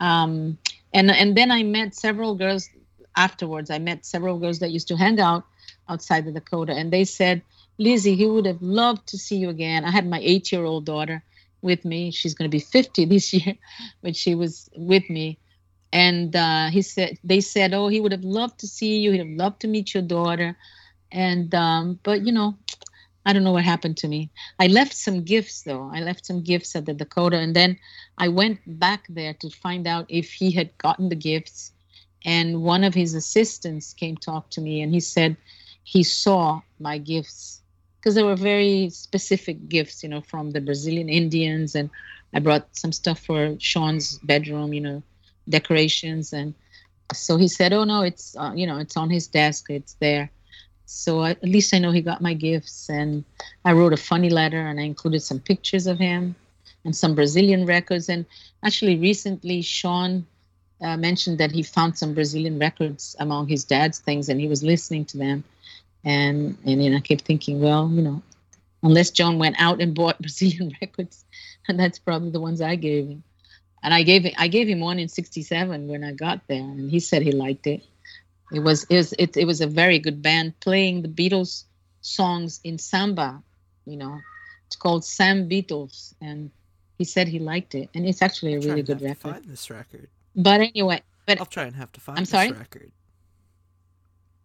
[0.00, 0.58] Um,
[0.92, 2.68] and and then I met several girls
[3.16, 3.70] afterwards.
[3.70, 5.44] I met several girls that used to hang out
[5.88, 7.42] outside the Dakota, and they said,
[7.78, 9.84] Lizzie, he would have loved to see you again.
[9.84, 11.22] I had my eight year old daughter,
[11.62, 12.10] with me.
[12.10, 13.54] She's going to be 50 this year,
[14.02, 15.38] but she was with me.
[15.92, 19.10] And uh, he said, they said, oh, he would have loved to see you.
[19.10, 20.56] He'd have loved to meet your daughter.
[21.10, 22.56] And, um, but you know,
[23.26, 24.30] I don't know what happened to me.
[24.58, 25.90] I left some gifts though.
[25.92, 27.38] I left some gifts at the Dakota.
[27.38, 27.78] And then
[28.18, 31.72] I went back there to find out if he had gotten the gifts.
[32.24, 35.36] And one of his assistants came talk to me and he said
[35.84, 37.60] he saw my gifts
[38.00, 41.90] because they were very specific gifts, you know, from the Brazilian Indians, and
[42.32, 45.02] I brought some stuff for Sean's bedroom, you know,
[45.48, 46.54] decorations, and
[47.12, 50.30] so he said, "Oh no, it's uh, you know, it's on his desk, it's there."
[50.92, 53.24] So I, at least I know he got my gifts, and
[53.64, 56.34] I wrote a funny letter, and I included some pictures of him
[56.84, 58.26] and some Brazilian records, and
[58.64, 60.26] actually recently Sean.
[60.82, 64.62] Uh, mentioned that he found some Brazilian records among his dad's things, and he was
[64.62, 65.44] listening to them
[66.04, 68.22] and and then I kept thinking, well, you know,
[68.82, 71.24] unless John went out and bought Brazilian records,
[71.68, 73.22] and that's probably the ones I gave him.
[73.82, 77.00] And I gave I gave him one in '67 when I got there, and he
[77.00, 77.82] said he liked it.
[78.52, 81.64] It was it was it, it was a very good band playing the Beatles
[82.00, 83.42] songs in samba,
[83.86, 84.18] you know.
[84.66, 86.48] It's called Sambeatles, and
[86.96, 89.18] he said he liked it, and it's actually a really good record.
[89.18, 90.08] find this record.
[90.36, 92.52] But anyway, but I'll try and have to find I'm sorry?
[92.52, 92.92] record.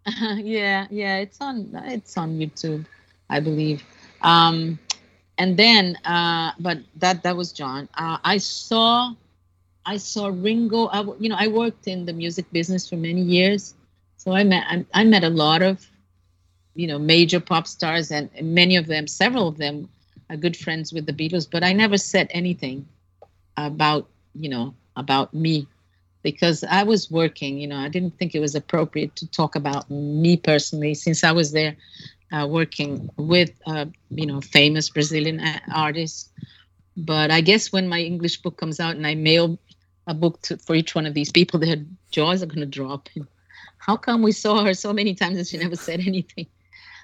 [0.37, 2.85] yeah, yeah, it's on it's on YouTube,
[3.29, 3.83] I believe.
[4.21, 4.79] Um,
[5.37, 7.89] and then, uh, but that that was John.
[7.95, 9.13] Uh, I saw,
[9.85, 10.87] I saw Ringo.
[10.87, 13.75] I, you know, I worked in the music business for many years,
[14.25, 15.85] so I met I, I met a lot of,
[16.73, 19.87] you know, major pop stars, and many of them, several of them,
[20.29, 21.47] are good friends with the Beatles.
[21.49, 22.87] But I never said anything
[23.57, 25.67] about you know about me
[26.23, 27.59] because I was working.
[27.59, 31.31] You know, I didn't think it was appropriate to talk about me personally since I
[31.31, 31.77] was there
[32.31, 35.41] uh, working with, uh, you know, famous Brazilian
[35.73, 36.29] artists.
[36.97, 39.59] But I guess when my English book comes out and I mail
[40.07, 41.77] a book to, for each one of these people, their
[42.11, 43.09] jaws are going to drop.
[43.77, 46.47] How come we saw her so many times and she never said anything?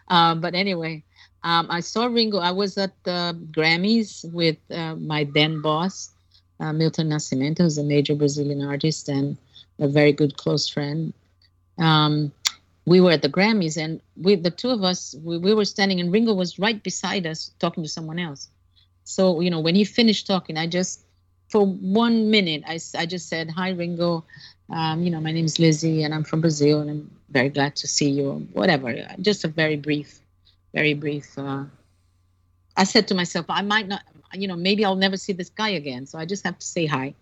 [0.08, 1.04] Uh, but anyway,
[1.44, 2.40] um, I saw Ringo.
[2.40, 6.12] I was at the Grammys with uh, my then boss,
[6.60, 9.38] uh, Milton Nascimento, who's a major Brazilian artist and
[9.80, 11.14] a very good close friend.
[11.78, 12.32] Um,
[12.86, 16.00] we were at the Grammys, and we, the two of us, we, we were standing,
[16.00, 18.50] and Ringo was right beside us talking to someone else.
[19.04, 21.04] So, you know, when he finished talking, I just,
[21.50, 24.26] for one minute, I, I just said, Hi, Ringo.
[24.70, 27.76] Um, you know, my name is Lizzie, and I'm from Brazil, and I'm very glad
[27.78, 28.96] to see you, whatever.
[29.20, 30.20] Just a very brief,
[30.74, 31.38] very brief.
[31.38, 31.66] Uh,
[32.78, 34.04] I said to myself, I might not,
[34.34, 36.06] you know, maybe I'll never see this guy again.
[36.06, 37.14] So I just have to say hi.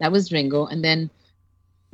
[0.00, 0.66] That was Ringo.
[0.66, 1.10] And then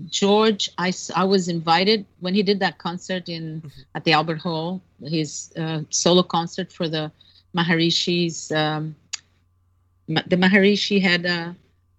[0.09, 3.81] George, I, I was invited when he did that concert in mm-hmm.
[3.95, 7.11] at the Albert Hall, his uh, solo concert for the
[7.57, 8.51] Maharishi's.
[8.53, 8.97] Um,
[10.09, 11.57] the Maharishi had a,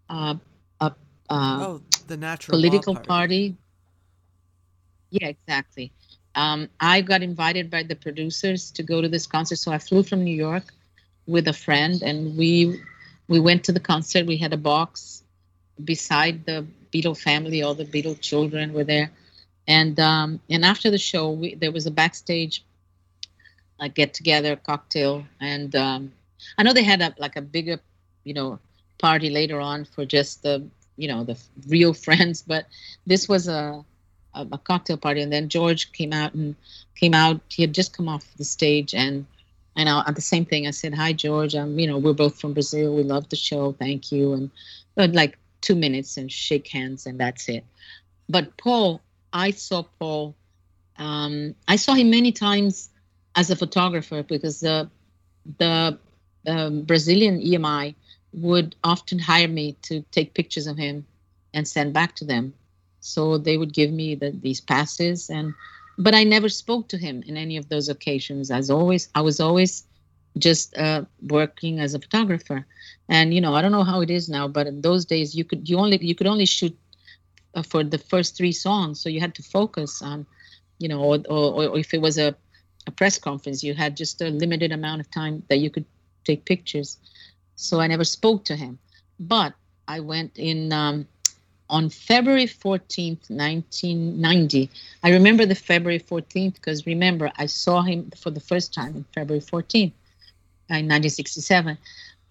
[0.10, 0.39] a,
[0.82, 0.94] a, a
[1.30, 3.08] oh, the natural political party.
[3.08, 3.58] party.
[5.12, 5.91] Yeah, exactly.
[6.36, 10.04] Um, I got invited by the producers to go to this concert, so I flew
[10.04, 10.64] from New York
[11.28, 12.82] with a friend, and we
[13.28, 14.26] we went to the concert.
[14.26, 15.24] We had a box
[15.84, 19.12] beside the Beatle family, all the Beatle children were there,
[19.68, 22.64] and um, and after the show, we, there was a backstage
[23.80, 26.12] a get together cocktail, and um,
[26.58, 27.80] I know they had a like a bigger,
[28.24, 28.60] you know,
[28.97, 30.66] party later on for just the
[30.98, 31.38] you know the
[31.68, 32.66] real friends, but
[33.06, 33.84] this was a
[34.34, 36.56] a, a cocktail party, and then George came out and
[36.96, 37.41] came out.
[37.50, 39.26] He had just come off the stage and.
[39.76, 40.68] And I, at the same thing.
[40.68, 41.56] I said, "Hi, George.
[41.56, 42.96] Um, you know, we're both from Brazil.
[42.96, 43.72] We love the show.
[43.72, 44.52] Thank you." And
[44.94, 47.64] but like two minutes and shake hands and that's it.
[48.30, 50.36] But Paul, I saw Paul.
[50.98, 52.89] Um, I saw him many times
[53.36, 54.89] as a photographer because the
[55.58, 55.98] the
[56.46, 57.96] um, Brazilian EMI
[58.34, 61.06] would often hire me to take pictures of him
[61.54, 62.54] and send back to them.
[63.00, 65.54] So they would give me the, these passes and
[65.96, 68.50] but I never spoke to him in any of those occasions.
[68.50, 69.84] As always, I was always
[70.38, 72.66] just uh, working as a photographer
[73.10, 75.44] and you know i don't know how it is now but in those days you
[75.44, 76.76] could you only you could only shoot
[77.56, 80.26] uh, for the first three songs so you had to focus on
[80.80, 82.36] you know or, or, or if it was a,
[82.88, 85.86] a press conference you had just a limited amount of time that you could
[86.24, 86.98] take pictures
[87.56, 88.80] so i never spoke to him.
[89.20, 89.54] But
[89.88, 91.08] i went in um,
[91.70, 94.70] on february 14th 1990
[95.04, 99.06] i remember the february 14th because remember i saw him for the first time in
[99.14, 99.93] february 14th
[100.70, 101.78] in 1967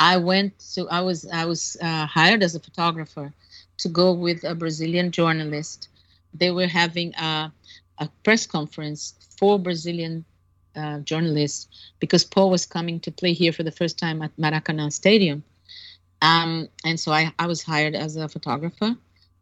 [0.03, 3.33] I went to I was I was uh, hired as a photographer
[3.79, 5.89] to go with a Brazilian journalist.
[6.35, 7.53] They were having a,
[7.99, 10.25] a press conference for Brazilian
[10.77, 11.69] uh, journalists
[12.01, 15.43] because Paul was coming to play here for the first time at Maracanã Stadium.
[16.21, 18.95] Um, and so I, I was hired as a photographer.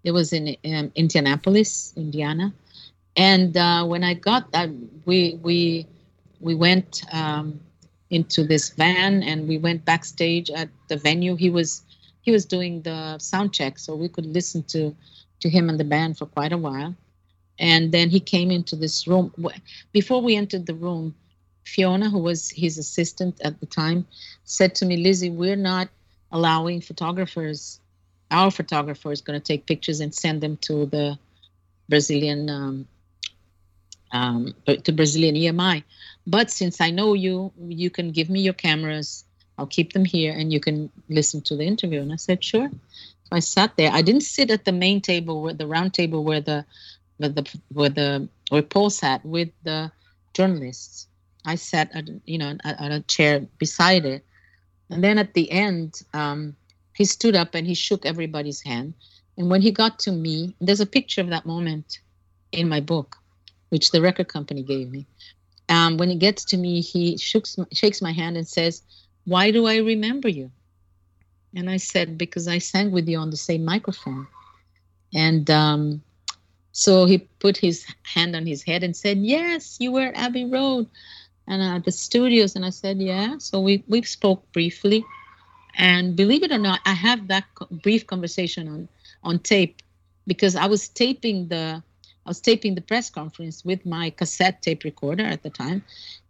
[0.03, 2.53] It was in um, Indianapolis, Indiana.
[3.17, 4.71] And uh, when I got that,
[5.05, 5.87] we we
[6.41, 7.61] we went um,
[8.11, 11.83] into this van and we went backstage at the venue he was
[12.23, 14.95] he was doing the sound check so we could listen to
[15.39, 16.95] to him and the band for quite a while
[17.61, 19.33] and then he came into this room
[19.93, 21.15] before we entered the room
[21.65, 24.07] fiona who was his assistant at the time
[24.45, 25.89] said to me lizzie we're not
[26.33, 27.81] allowing photographers
[28.31, 31.17] our photographer is going to take pictures and send them to the
[31.89, 32.87] brazilian um,
[34.13, 35.85] um, to brazilian emi
[36.27, 39.25] but since I know you, you can give me your cameras.
[39.59, 42.01] I'll keep them here and you can listen to the interview.
[42.01, 42.71] And I said, sure.
[42.71, 43.91] So I sat there.
[43.93, 46.65] I didn't sit at the main table where the round table where the
[47.21, 48.29] where the where the
[48.71, 49.93] Paul sat with the
[50.35, 51.07] journalists.
[51.45, 54.25] I sat at you know at, a chair beside it.
[54.91, 56.57] And then at the end, um,
[56.97, 58.95] he stood up and he shook everybody's hand.
[59.39, 62.01] And when he got to me, there's a picture of that moment
[62.51, 63.17] in my book,
[63.69, 65.07] which the record company gave me
[65.71, 68.83] um, when he gets to me, he shakes, shakes my hand and says,
[69.25, 70.51] Why do I remember you?
[71.55, 74.27] And I said, Because I sang with you on the same microphone.
[75.15, 76.03] And um,
[76.73, 80.45] so he put his hand on his head and said, Yes, you were at Abbey
[80.45, 80.89] Road
[81.47, 82.55] and uh, the studios.
[82.57, 83.39] And I said, Yeah.
[83.39, 85.05] So we, we spoke briefly.
[85.77, 88.89] And believe it or not, I have that brief conversation on,
[89.23, 89.83] on tape
[90.27, 91.83] because I was taping the
[92.27, 95.83] I was taping the press conference with my cassette tape recorder at the time,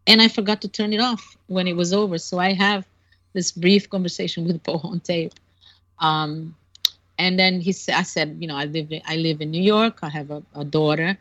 [0.07, 2.17] and I forgot to turn it off when it was over.
[2.17, 2.87] So I have
[3.33, 5.35] this brief conversation with Paul on tape.
[5.99, 6.55] Um,
[7.21, 9.99] and then he said, "I said, you know, I live I live in New York.
[10.03, 11.19] I have a, a daughter,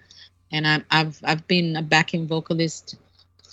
[0.52, 2.96] and i I've I've been a backing vocalist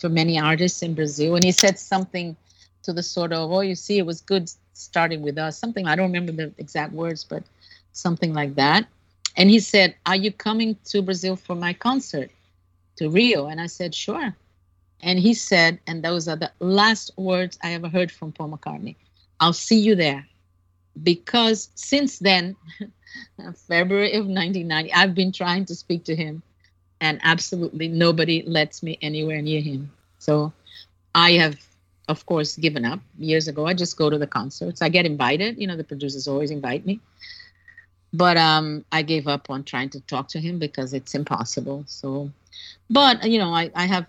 [0.01, 2.37] for many artists in Brazil." And he said something
[2.85, 5.59] to the sort of, "Oh, you see, it was good starting with us.
[5.59, 7.43] Something I don't remember the exact words, but
[7.93, 8.87] something like that.
[9.37, 12.31] And he said, "Are you coming to Brazil for my concert
[12.97, 14.37] to Rio?" And I said, "Sure."
[15.03, 18.97] And he said, and those are the last words I ever heard from Paul McCartney.
[19.41, 20.27] I'll see you there.
[21.03, 22.57] Because since then,
[23.69, 26.43] February of 1990, I've been trying to speak to him,
[27.01, 29.91] and absolutely nobody lets me anywhere near him.
[30.19, 30.53] So
[31.15, 31.57] I have,
[32.09, 33.67] of course, given up years ago.
[33.67, 34.83] I just go to the concerts.
[34.83, 35.59] I get invited.
[35.59, 37.01] You know, the producers always invite me.
[38.13, 41.85] But um, I gave up on trying to talk to him because it's impossible.
[41.87, 42.31] So,
[42.89, 44.07] but, you know, I, I have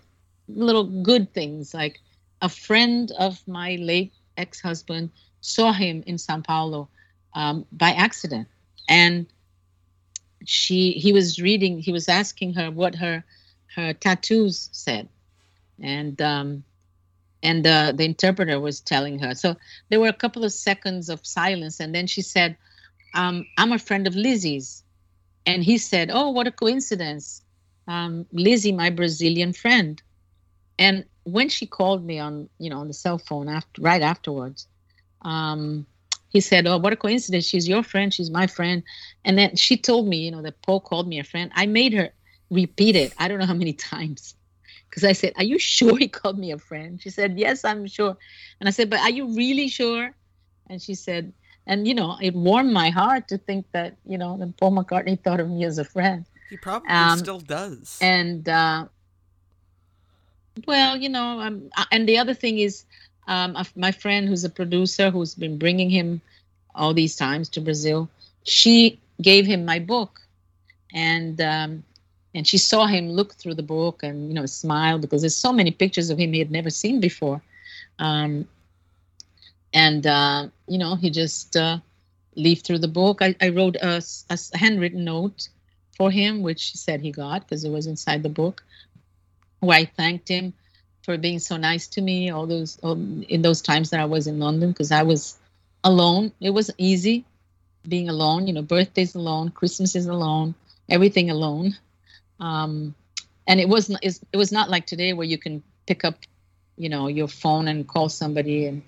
[0.48, 2.00] little good things like
[2.40, 5.10] a friend of my late ex-husband
[5.40, 6.88] saw him in Sao Paulo
[7.34, 8.48] um, by accident,
[8.88, 9.26] and
[10.44, 11.78] she he was reading.
[11.78, 13.24] He was asking her what her
[13.74, 15.08] her tattoos said,
[15.80, 16.64] and um,
[17.42, 19.34] and uh, the interpreter was telling her.
[19.34, 19.56] So
[19.88, 22.56] there were a couple of seconds of silence, and then she said,
[23.14, 24.82] um, "I'm a friend of Lizzie's,"
[25.46, 27.42] and he said, "Oh, what a coincidence!
[27.86, 30.02] Um, Lizzie, my Brazilian friend."
[30.78, 34.66] And when she called me on, you know, on the cell phone after right afterwards,
[35.22, 35.86] um,
[36.28, 37.46] he said, "Oh, what a coincidence!
[37.46, 38.12] She's your friend.
[38.12, 38.82] She's my friend."
[39.24, 41.50] And then she told me, you know, that Paul called me a friend.
[41.54, 42.10] I made her
[42.50, 43.12] repeat it.
[43.18, 44.34] I don't know how many times,
[44.88, 47.86] because I said, "Are you sure he called me a friend?" She said, "Yes, I'm
[47.86, 48.16] sure."
[48.60, 50.14] And I said, "But are you really sure?"
[50.70, 51.32] And she said,
[51.68, 55.22] and you know, it warmed my heart to think that you know that Paul McCartney
[55.22, 56.24] thought of me as a friend.
[56.48, 57.98] He probably um, still does.
[58.00, 58.86] And uh,
[60.66, 62.86] well, you know, um, and the other thing is,
[63.28, 66.20] um, my friend who's a producer who's been bringing him
[66.74, 68.08] all these times to Brazil,
[68.44, 70.20] she gave him my book,
[70.94, 71.84] and um,
[72.34, 75.52] and she saw him look through the book and you know smile because there's so
[75.52, 77.42] many pictures of him he had never seen before,
[77.98, 78.48] um,
[79.74, 81.78] and uh, you know he just uh,
[82.34, 83.20] leafed through the book.
[83.20, 85.48] I, I wrote a, a handwritten note
[85.96, 88.64] for him, which she said he got because it was inside the book
[89.60, 90.54] where I thanked him
[91.08, 94.26] for being so nice to me all those um, in those times that I was
[94.26, 95.38] in London because I was
[95.82, 96.32] alone.
[96.38, 97.24] It was easy
[97.88, 98.46] being alone.
[98.46, 100.54] You know, birthdays alone, Christmas is alone,
[100.86, 101.74] everything alone.
[102.40, 102.94] Um,
[103.46, 106.16] and it wasn't it was not like today where you can pick up,
[106.76, 108.82] you know, your phone and call somebody and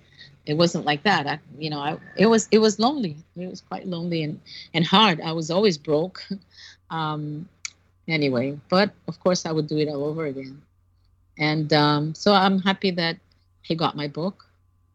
[0.45, 1.25] it wasn't like that.
[1.25, 3.17] I, you know, I, it was it was lonely.
[3.35, 4.39] It was quite lonely and
[4.75, 5.21] and hard.
[5.21, 6.23] I was always broke.
[6.91, 7.47] Um,
[8.05, 8.59] anyway.
[8.67, 10.61] But of course, I would do it all over again.
[11.37, 13.17] And um, so I'm happy that
[13.61, 14.45] he got my book.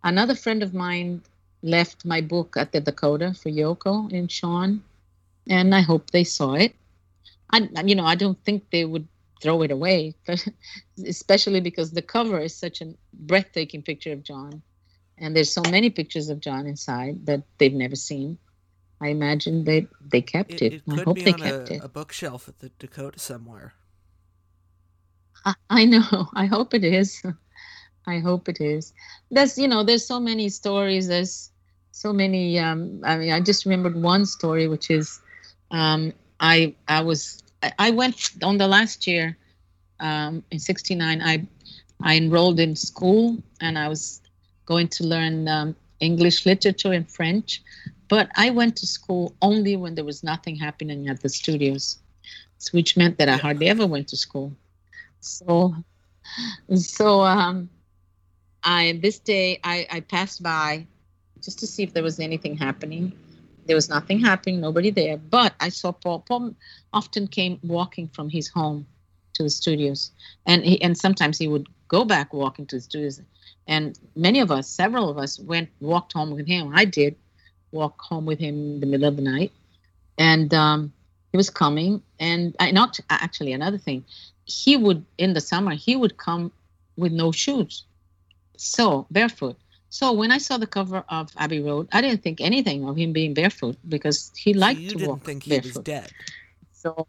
[0.04, 1.22] Another friend of mine
[1.62, 4.82] left my book at the Dakota for Yoko and Sean,
[5.48, 6.74] and I hope they saw it.
[7.50, 9.08] I, you know, I don't think they would
[9.42, 10.46] throw it away, but
[11.04, 14.62] especially because the cover is such a breathtaking picture of John,
[15.18, 18.38] and there's so many pictures of John inside that they've never seen.
[19.00, 20.72] I imagine they they kept it.
[20.74, 20.82] it.
[20.88, 21.84] I hope they kept a, it.
[21.84, 23.74] A bookshelf at the Dakota somewhere.
[25.70, 26.28] I, know.
[26.34, 27.22] I hope it is.
[28.06, 28.92] I hope it is.
[29.30, 31.08] There's you know there's so many stories.
[31.08, 31.50] There's
[31.90, 32.58] so many.
[32.58, 35.20] Um, I mean, I just remembered one story, which is
[35.72, 39.36] um, I I was I, I went on the last year
[39.98, 41.20] um, in '69.
[41.20, 41.46] I
[42.02, 44.20] I enrolled in school and I was
[44.66, 47.62] going to learn um, English literature and French.
[48.08, 51.98] But I went to school only when there was nothing happening at the studios,
[52.70, 54.52] which meant that I hardly ever went to school.
[55.26, 55.74] So,
[56.74, 57.68] so um,
[58.62, 60.86] I this day I, I passed by
[61.42, 63.12] just to see if there was anything happening.
[63.66, 65.16] There was nothing happening, nobody there.
[65.16, 66.20] But I saw Paul.
[66.20, 66.54] Paul
[66.92, 68.86] often came walking from his home
[69.34, 70.12] to the studios,
[70.46, 73.20] and he, and sometimes he would go back walking to the studios.
[73.66, 76.72] And many of us, several of us, went walked home with him.
[76.74, 77.16] I did
[77.72, 79.52] walk home with him in the middle of the night,
[80.18, 80.92] and um,
[81.32, 82.02] he was coming.
[82.20, 84.04] And I not actually another thing,
[84.46, 86.52] he would in the summer he would come
[86.96, 87.84] with no shoes,
[88.56, 89.56] so barefoot.
[89.90, 93.12] So when I saw the cover of Abbey Road, I didn't think anything of him
[93.12, 95.74] being barefoot because he liked so to didn't walk think he barefoot.
[95.76, 96.12] was dead.
[96.72, 97.06] So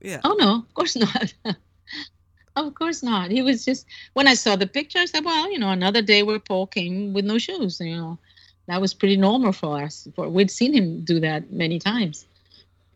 [0.00, 0.20] yeah.
[0.24, 1.34] Oh no, of course not.
[2.56, 3.30] of course not.
[3.30, 6.22] He was just when I saw the picture, I said, "Well, you know, another day
[6.22, 8.18] where Paul came with no shoes." You know,
[8.66, 10.08] that was pretty normal for us.
[10.14, 12.26] For we'd seen him do that many times,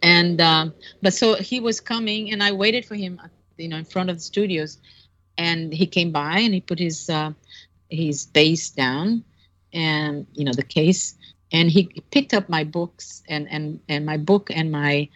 [0.03, 3.21] and um, but so he was coming, and I waited for him,
[3.57, 4.79] you know, in front of the studios,
[5.39, 7.33] and he came by and he put his uh,
[7.91, 9.25] his bass down,
[9.73, 11.17] and you know the case,
[11.53, 15.09] and he picked up my books and and and my book and my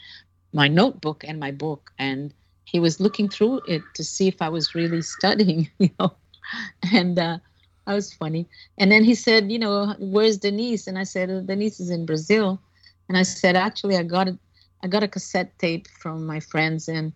[0.53, 2.33] my notebook and my book, and
[2.65, 6.15] he was looking through it to see if I was really studying, you know,
[6.93, 7.19] and.
[7.19, 7.39] Uh,
[7.87, 8.49] that was funny.
[8.79, 10.87] And then he said, you know, where's Denise?
[10.87, 12.59] And I said, Denise is in Brazil.
[13.09, 14.39] And I said, actually, I got a,
[14.85, 17.15] I got a cassette tape from my friends, and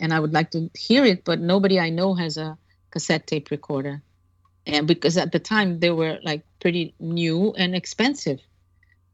[0.00, 2.58] and I would like to hear it, but nobody I know has a
[2.90, 4.02] cassette tape recorder.
[4.66, 8.40] And because at the time they were like pretty new and expensive.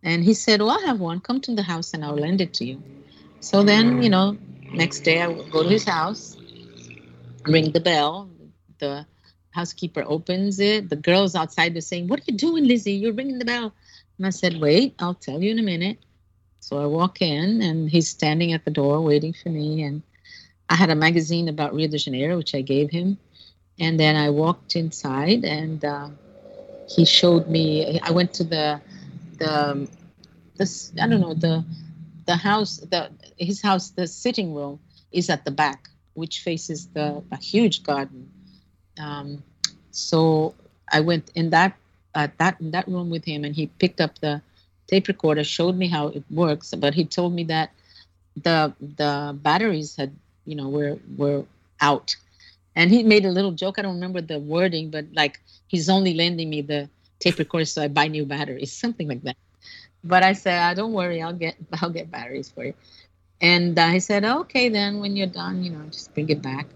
[0.02, 1.20] And he said, Well, I have one.
[1.20, 2.82] Come to the house and I'll lend it to you.
[3.40, 4.38] So then, you know,
[4.72, 6.38] next day I would go to his house,
[7.44, 8.30] ring the bell.
[8.78, 9.06] The
[9.50, 10.88] housekeeper opens it.
[10.88, 12.92] The girls outside are saying, What are you doing, Lizzie?
[12.92, 13.74] You're ringing the bell.
[14.16, 15.98] And I said, Wait, I'll tell you in a minute.
[16.60, 19.82] So I walk in and he's standing at the door waiting for me.
[19.82, 20.02] And
[20.68, 23.18] I had a magazine about Rio de Janeiro, which I gave him.
[23.78, 26.08] And then I walked inside and uh,
[26.86, 28.80] he showed me, I went to the,
[29.38, 29.88] the,
[30.56, 31.64] this, I don't know, the,
[32.26, 34.78] the house, the, his house, the sitting room
[35.12, 38.30] is at the back, which faces the, a huge garden.
[39.00, 39.42] Um,
[39.92, 40.54] so
[40.92, 41.74] I went in that,
[42.14, 44.42] uh, that, in that room with him and he picked up the
[44.90, 47.70] tape recorder, showed me how it works, but he told me that
[48.36, 50.12] the, the batteries had,
[50.46, 51.44] you know, were, were
[51.80, 52.16] out
[52.76, 53.78] and he made a little joke.
[53.78, 56.88] I don't remember the wording, but like he's only lending me the
[57.20, 59.36] tape recorder so I buy new batteries, something like that.
[60.04, 62.74] But I said, oh, "Don't worry, I'll get I'll get batteries for you."
[63.40, 66.66] And I said, "Okay, then when you're done, you know, just bring it back."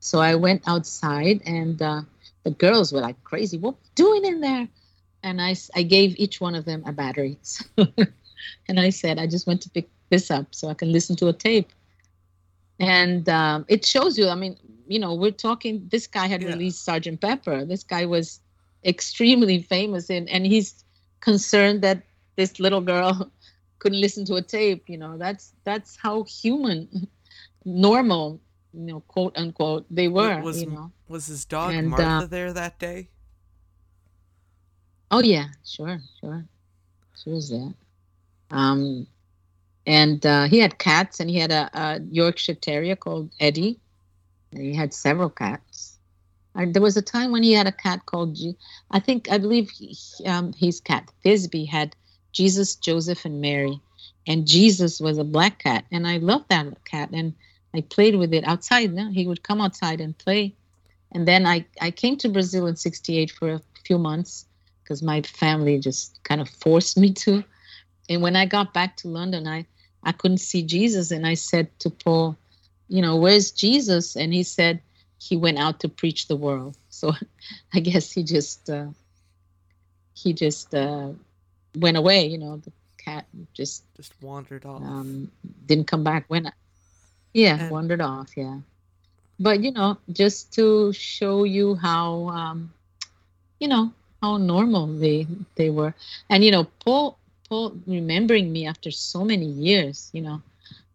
[0.00, 2.02] So I went outside, and uh,
[2.44, 3.58] the girls were like crazy.
[3.58, 4.68] What doing in there?
[5.22, 7.38] And I I gave each one of them a battery.
[8.68, 11.28] and I said, "I just went to pick this up so I can listen to
[11.28, 11.70] a tape."
[12.78, 14.28] And um, it shows you.
[14.28, 14.56] I mean,
[14.86, 15.86] you know, we're talking.
[15.90, 16.48] This guy had yeah.
[16.48, 17.64] released Sergeant Pepper.
[17.64, 18.40] This guy was
[18.84, 20.84] extremely famous, and and he's
[21.20, 22.02] concerned that
[22.36, 23.30] this little girl
[23.78, 24.88] couldn't listen to a tape.
[24.88, 27.08] You know, that's that's how human,
[27.64, 28.40] normal,
[28.72, 30.40] you know, quote unquote, they were.
[30.40, 33.08] Was you know, was his dog and, Martha uh, there that day?
[35.10, 36.44] Oh yeah, sure, sure,
[37.22, 37.74] she was that.
[38.50, 39.06] Um,
[39.86, 43.80] and uh, he had cats, and he had a, a Yorkshire Terrier called Eddie
[44.52, 45.98] he had several cats.
[46.54, 48.56] And there was a time when he had a cat called, G-
[48.90, 49.96] I think, I believe he,
[50.26, 51.94] um, his cat, Thisbe, had
[52.32, 53.80] Jesus, Joseph, and Mary.
[54.26, 55.84] And Jesus was a black cat.
[55.92, 57.10] And I loved that cat.
[57.12, 57.34] And
[57.74, 58.92] I played with it outside.
[58.92, 59.10] No?
[59.10, 60.54] He would come outside and play.
[61.12, 64.46] And then I, I came to Brazil in 68 for a few months
[64.88, 67.44] because my family just kind of forced me to.
[68.08, 69.66] And when I got back to London, I,
[70.02, 71.10] I couldn't see Jesus.
[71.10, 72.38] And I said to Paul,
[72.88, 74.16] you know, where's Jesus?
[74.16, 74.80] And he said
[75.18, 76.78] he went out to preach the world.
[76.88, 77.12] So
[77.74, 78.86] I guess he just uh,
[80.14, 81.10] he just uh,
[81.76, 82.26] went away.
[82.26, 84.80] You know, the cat just just wandered off.
[84.80, 85.30] Um,
[85.66, 86.24] didn't come back.
[86.28, 86.50] When
[87.34, 88.30] yeah, and, wandered off.
[88.38, 88.60] Yeah,
[89.38, 92.72] but you know, just to show you how um,
[93.60, 95.94] you know how normal they they were,
[96.28, 100.10] and you know, Paul Paul remembering me after so many years.
[100.12, 100.42] You know,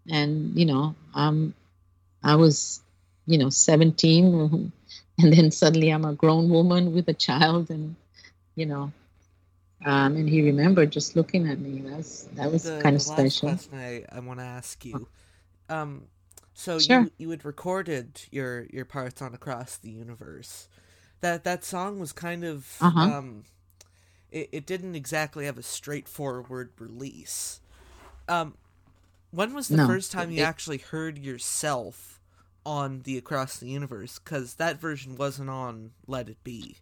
[0.09, 1.53] and you know, um,
[2.23, 2.81] I was,
[3.25, 4.71] you know, 17,
[5.19, 7.95] and then suddenly I'm a grown woman with a child, and
[8.55, 8.91] you know,
[9.85, 11.81] um, and he remembered just looking at me.
[11.85, 13.49] That's that was the, kind of special.
[13.49, 15.07] Last question I, I want to ask you.
[15.69, 16.03] Um,
[16.53, 17.01] so sure.
[17.01, 20.67] you you had recorded your your parts on Across the Universe.
[21.23, 22.99] That that song was kind of uh-huh.
[22.99, 23.45] um,
[24.29, 27.61] it, it didn't exactly have a straightforward release.
[28.27, 28.55] Um,
[29.31, 32.19] when was the no, first time you it, actually heard yourself
[32.65, 36.75] on the Across the Universe because that version wasn't on Let It Be.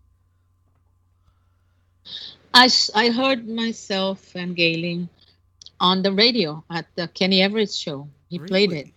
[2.51, 5.07] I, I heard myself and Gayleen
[5.79, 8.07] on the radio at the Kenny Everett show.
[8.27, 8.47] He really?
[8.47, 8.87] played it.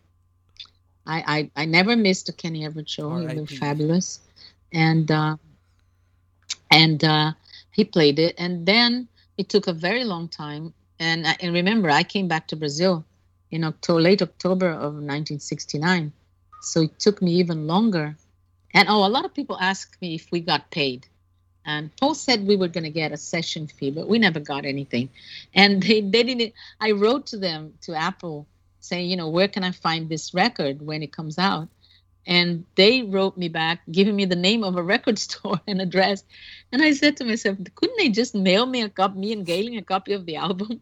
[1.07, 3.15] I, I I never missed a Kenny Everett show.
[3.19, 4.21] He was fabulous,
[4.75, 5.37] and uh,
[6.71, 7.33] and uh,
[7.71, 8.35] he played it.
[8.37, 10.75] And then it took a very long time.
[10.99, 13.05] And and remember, I came back to Brazil
[13.51, 16.13] in October, late October of 1969
[16.65, 18.17] so it took me even longer.
[18.73, 21.07] And oh, a lot of people ask me if we got paid.
[21.67, 24.65] And Paul said we were going to get a session fee, but we never got
[24.65, 25.11] anything.
[25.55, 26.55] And they, they didn't.
[26.81, 28.47] I wrote to them, to Apple,
[28.81, 31.69] saying, you know, where can I find this record when it comes out?
[32.27, 36.25] And they wrote me back, giving me the name of a record store and address.
[36.73, 39.79] And I said to myself, couldn't they just mail me a copy, me and Gayleen,
[39.79, 40.81] a copy of the album?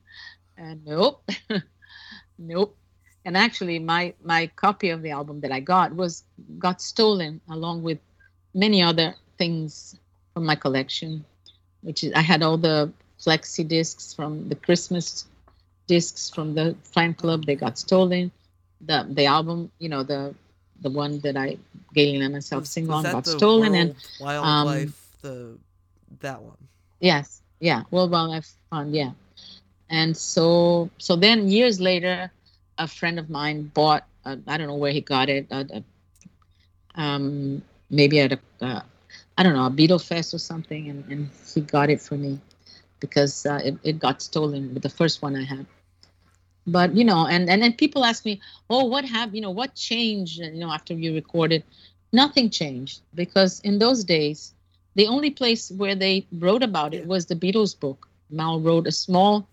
[0.57, 1.29] And nope,
[2.39, 2.77] nope
[3.25, 6.25] and actually my my copy of the album that i got was
[6.59, 7.99] got stolen along with
[8.55, 9.97] many other things
[10.35, 11.25] from my collection
[11.83, 15.27] which is i had all the flexi discs from the christmas
[15.87, 18.31] discs from the fan club they got stolen
[18.81, 20.35] the the album you know the
[20.83, 21.57] the one that i
[21.97, 25.59] Gayleen and myself sing on got stolen and wildlife um, the
[26.21, 26.57] that one.
[27.01, 27.83] Yes, yeah.
[27.91, 29.11] World Wildlife Fund, yeah.
[29.91, 32.31] And so, so then years later,
[32.79, 34.07] a friend of mine bought.
[34.25, 35.47] I I don't know where he got it.
[35.51, 38.83] A, a, um, maybe at a, uh,
[39.37, 42.39] I don't know, a Beatle Fest or something, and, and he got it for me
[43.01, 45.67] because uh, it, it got stolen with the first one I had.
[46.67, 48.41] But you know, and and then people ask me,
[48.71, 50.39] oh, what have You know, what changed?
[50.39, 51.63] You know, after you recorded,
[52.13, 54.53] nothing changed because in those days,
[54.95, 58.09] the only place where they wrote about it was the Beatles book.
[58.31, 59.47] Mal wrote a small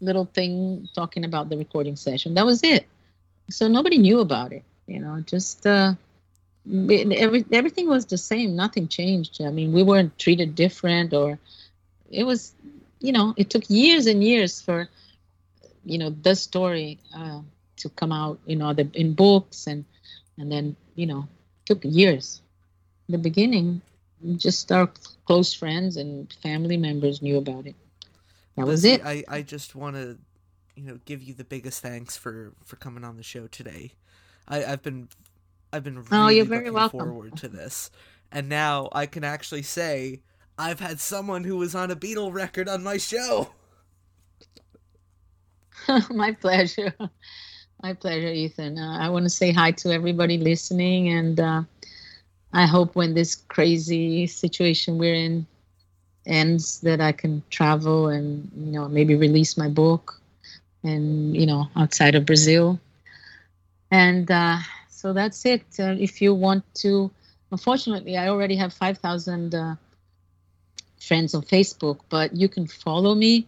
[0.00, 2.34] little thing talking about the recording session.
[2.34, 2.86] That was it.
[3.50, 4.64] So nobody knew about it.
[4.86, 5.94] You know, just uh,
[6.66, 8.56] it- every everything was the same.
[8.56, 9.40] Nothing changed.
[9.40, 11.38] I mean, we weren't treated different, or
[12.10, 12.54] it was,
[13.00, 14.88] you know, it took years and years for,
[15.86, 17.40] you know, the story uh,
[17.78, 18.38] to come out.
[18.46, 19.84] You know, the in books and
[20.38, 21.28] and then you know,
[21.64, 22.42] took years.
[23.08, 23.80] In the beginning,
[24.36, 24.90] just our
[25.26, 27.76] close friends and family members knew about it.
[28.56, 29.04] That was it.
[29.04, 30.18] I, I just want to,
[30.74, 33.92] you know, give you the biggest thanks for for coming on the show today.
[34.48, 35.08] I, I've been,
[35.72, 37.00] I've been really Oh, you're very looking welcome.
[37.00, 37.90] forward to this,
[38.32, 40.20] and now I can actually say
[40.58, 43.52] I've had someone who was on a Beatle record on my show.
[46.10, 46.92] My pleasure.
[47.82, 48.78] My pleasure, Ethan.
[48.78, 51.62] Uh, I want to say hi to everybody listening, and uh,
[52.52, 55.46] I hope when this crazy situation we're in
[56.26, 60.20] ends, that I can travel and you know maybe release my book,
[60.82, 62.78] and you know outside of Brazil.
[63.90, 64.58] And uh,
[64.88, 65.62] so that's it.
[65.78, 67.10] Uh, if you want to,
[67.50, 69.76] unfortunately, I already have five thousand uh,
[71.00, 73.46] friends on Facebook, but you can follow me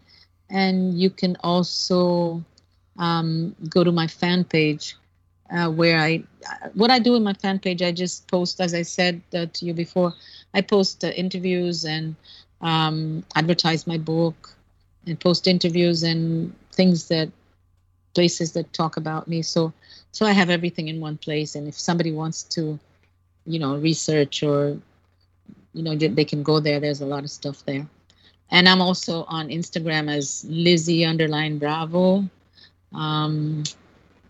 [0.50, 2.42] and you can also
[2.98, 4.96] um, go to my fan page
[5.50, 6.22] uh, where I
[6.74, 9.64] what I do in my fan page I just post as I said uh, to
[9.64, 10.12] you before.
[10.54, 12.16] I post uh, interviews and
[12.60, 14.54] um, advertise my book
[15.06, 17.30] and post interviews and things that
[18.14, 19.42] places that talk about me.
[19.42, 19.72] So
[20.12, 21.54] so I have everything in one place.
[21.54, 22.78] And if somebody wants to
[23.46, 24.78] you know research or
[25.72, 26.80] you know they can go there.
[26.80, 27.86] There's a lot of stuff there
[28.50, 32.28] and I'm also on Instagram as Lizzie underline Bravo.
[32.94, 33.64] Um,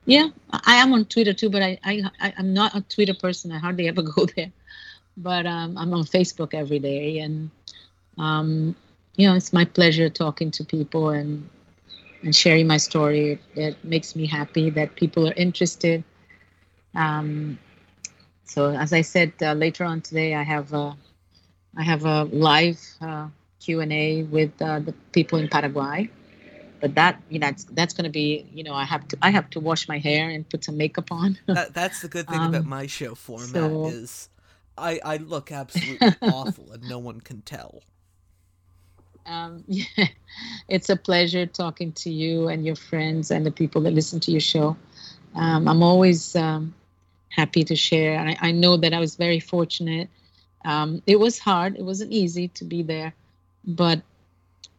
[0.06, 3.52] yeah, I am on Twitter too, but I, I I- I'm not a Twitter person.
[3.52, 4.52] I hardly ever go there.
[5.16, 7.50] But um, I'm on Facebook every day, and
[8.18, 8.74] um,
[9.16, 11.48] you know it's my pleasure talking to people and
[12.22, 13.38] and sharing my story.
[13.54, 16.04] It makes me happy that people are interested.
[16.94, 17.58] Um,
[18.44, 20.92] so as I said uh, later on today, I have uh,
[21.76, 22.80] I have a live.
[23.00, 23.28] Uh,
[23.60, 26.10] Q and A with uh, the people in Paraguay.
[26.80, 29.30] But that you know that's that's going to be you know I have to I
[29.30, 31.36] have to wash my hair and put some makeup on.
[31.46, 34.28] That that's the good thing about Um, my show format so- is
[34.76, 37.82] I I look absolutely awful and no one can tell.
[39.26, 40.06] um, yeah,
[40.68, 44.30] it's a pleasure talking to you and your friends and the people that listen to
[44.30, 44.76] your show.
[45.34, 46.74] Um, I'm always um,
[47.28, 48.18] happy to share.
[48.18, 50.08] I, I know that I was very fortunate.
[50.64, 51.76] Um, it was hard.
[51.76, 53.12] It wasn't easy to be there,
[53.68, 54.02] but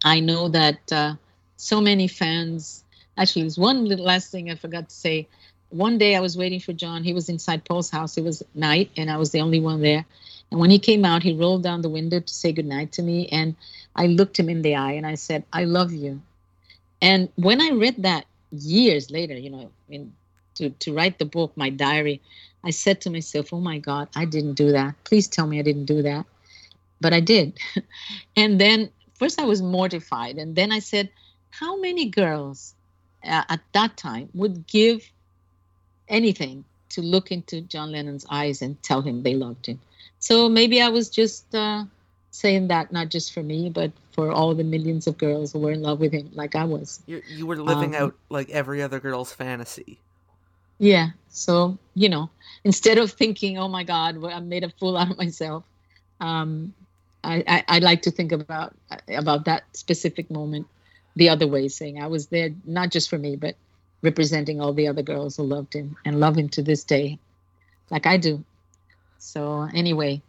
[0.03, 1.15] I know that uh,
[1.57, 2.83] so many fans.
[3.17, 5.27] Actually, there's one little last thing I forgot to say.
[5.69, 7.03] One day I was waiting for John.
[7.03, 8.17] He was inside Paul's house.
[8.17, 10.05] It was night, and I was the only one there.
[10.49, 13.27] And when he came out, he rolled down the window to say goodnight to me.
[13.27, 13.55] And
[13.95, 16.21] I looked him in the eye and I said, I love you.
[17.01, 20.11] And when I read that years later, you know, in,
[20.55, 22.19] to, to write the book, my diary,
[22.63, 24.95] I said to myself, oh my God, I didn't do that.
[25.03, 26.25] Please tell me I didn't do that.
[27.01, 27.57] But I did.
[28.35, 30.37] and then first I was mortified.
[30.37, 31.09] And then I said,
[31.49, 32.75] how many girls
[33.23, 35.09] uh, at that time would give
[36.07, 39.79] anything to look into John Lennon's eyes and tell him they loved him?
[40.19, 41.85] So maybe I was just uh,
[42.31, 45.71] saying that not just for me, but for all the millions of girls who were
[45.71, 47.01] in love with him, like I was.
[47.07, 49.99] You you were living Um, out like every other girl's fantasy.
[50.77, 51.09] Yeah.
[51.29, 52.29] So you know,
[52.63, 55.63] instead of thinking, "Oh my God, I made a fool out of myself,"
[56.19, 56.73] um,
[57.23, 58.75] I, I I like to think about
[59.07, 60.67] about that specific moment
[61.15, 63.55] the other way, saying I was there not just for me, but
[64.01, 67.19] representing all the other girls who loved him and love him to this day,
[67.89, 68.43] like I do.
[69.17, 70.21] So anyway,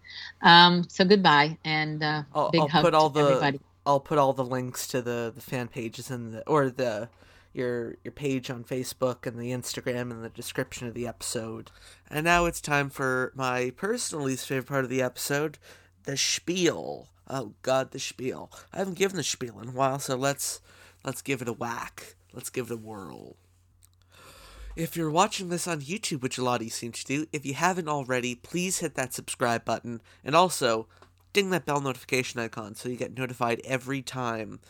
[0.42, 3.60] um, so goodbye and uh, I'll, big I'll hug put all the everybody.
[3.86, 7.08] I'll put all the links to the, the fan pages and the or the
[7.52, 11.70] your your page on Facebook and the Instagram in the description of the episode.
[12.10, 15.58] And now it's time for my personal least favorite part of the episode,
[16.04, 17.08] the spiel.
[17.28, 18.50] Oh God, the spiel.
[18.72, 20.60] I haven't given the spiel in a while, so let's
[21.04, 22.16] let's give it a whack.
[22.32, 23.36] Let's give it a whirl.
[24.76, 27.44] If you're watching this on YouTube, which a lot of you seem to do, if
[27.44, 30.00] you haven't already, please hit that subscribe button.
[30.24, 30.86] And also,
[31.32, 34.60] ding that bell notification icon so you get notified every time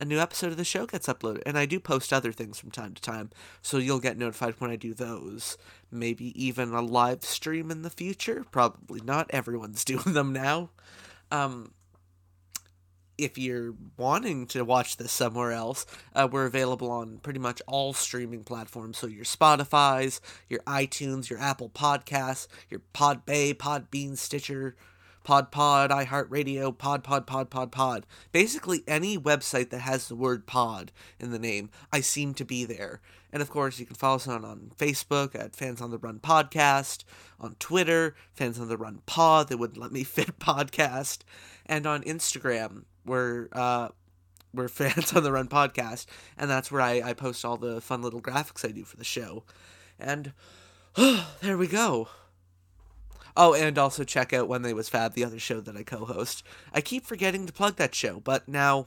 [0.00, 1.42] a new episode of the show gets uploaded.
[1.46, 3.30] And I do post other things from time to time,
[3.62, 5.56] so you'll get notified when I do those.
[5.90, 8.44] Maybe even a live stream in the future.
[8.50, 9.30] Probably not.
[9.30, 10.70] Everyone's doing them now.
[11.30, 11.72] Um,
[13.18, 17.92] if you're wanting to watch this somewhere else, uh, we're available on pretty much all
[17.92, 18.98] streaming platforms.
[18.98, 24.76] So your Spotify's, your iTunes, your Apple Podcasts, your Podbay, Podbean, Stitcher,
[25.26, 28.06] Pod Pod, iHeartRadio, Pod Pod Pod Pod Pod.
[28.30, 32.64] Basically, any website that has the word pod in the name, I seem to be
[32.64, 33.00] there.
[33.32, 36.20] And of course, you can follow us on, on Facebook at Fans on the Run
[36.20, 37.02] Podcast,
[37.40, 41.22] on Twitter, Fans on the Run Pod, they wouldn't let me fit podcast,
[41.66, 43.88] and on Instagram, where uh,
[44.54, 46.06] we're Fans on the Run Podcast,
[46.38, 49.02] and that's where I, I post all the fun little graphics I do for the
[49.02, 49.42] show.
[49.98, 50.34] And
[51.40, 52.10] there we go.
[53.36, 56.42] Oh, and also check out When They Was Fab, the other show that I co-host.
[56.72, 58.86] I keep forgetting to plug that show, but now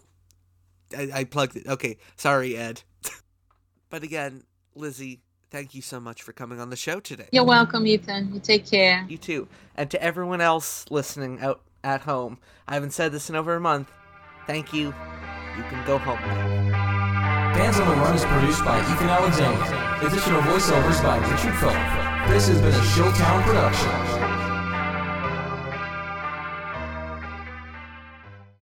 [0.98, 1.68] I, I plugged it.
[1.68, 2.82] Okay, sorry, Ed.
[3.90, 4.44] but again,
[4.76, 5.22] Lizzie,
[5.52, 7.28] thank you so much for coming on the show today.
[7.32, 8.34] You're welcome, Ethan.
[8.34, 9.06] You take care.
[9.08, 9.48] You too.
[9.76, 13.60] And to everyone else listening out at home, I haven't said this in over a
[13.60, 13.92] month.
[14.48, 14.88] Thank you.
[15.58, 17.54] You can go home now.
[17.54, 20.08] Fans on the Run is produced by Ethan Alexander.
[20.08, 22.30] Additional voiceovers by Richard Phillip.
[22.30, 24.29] This has been a Showtown production.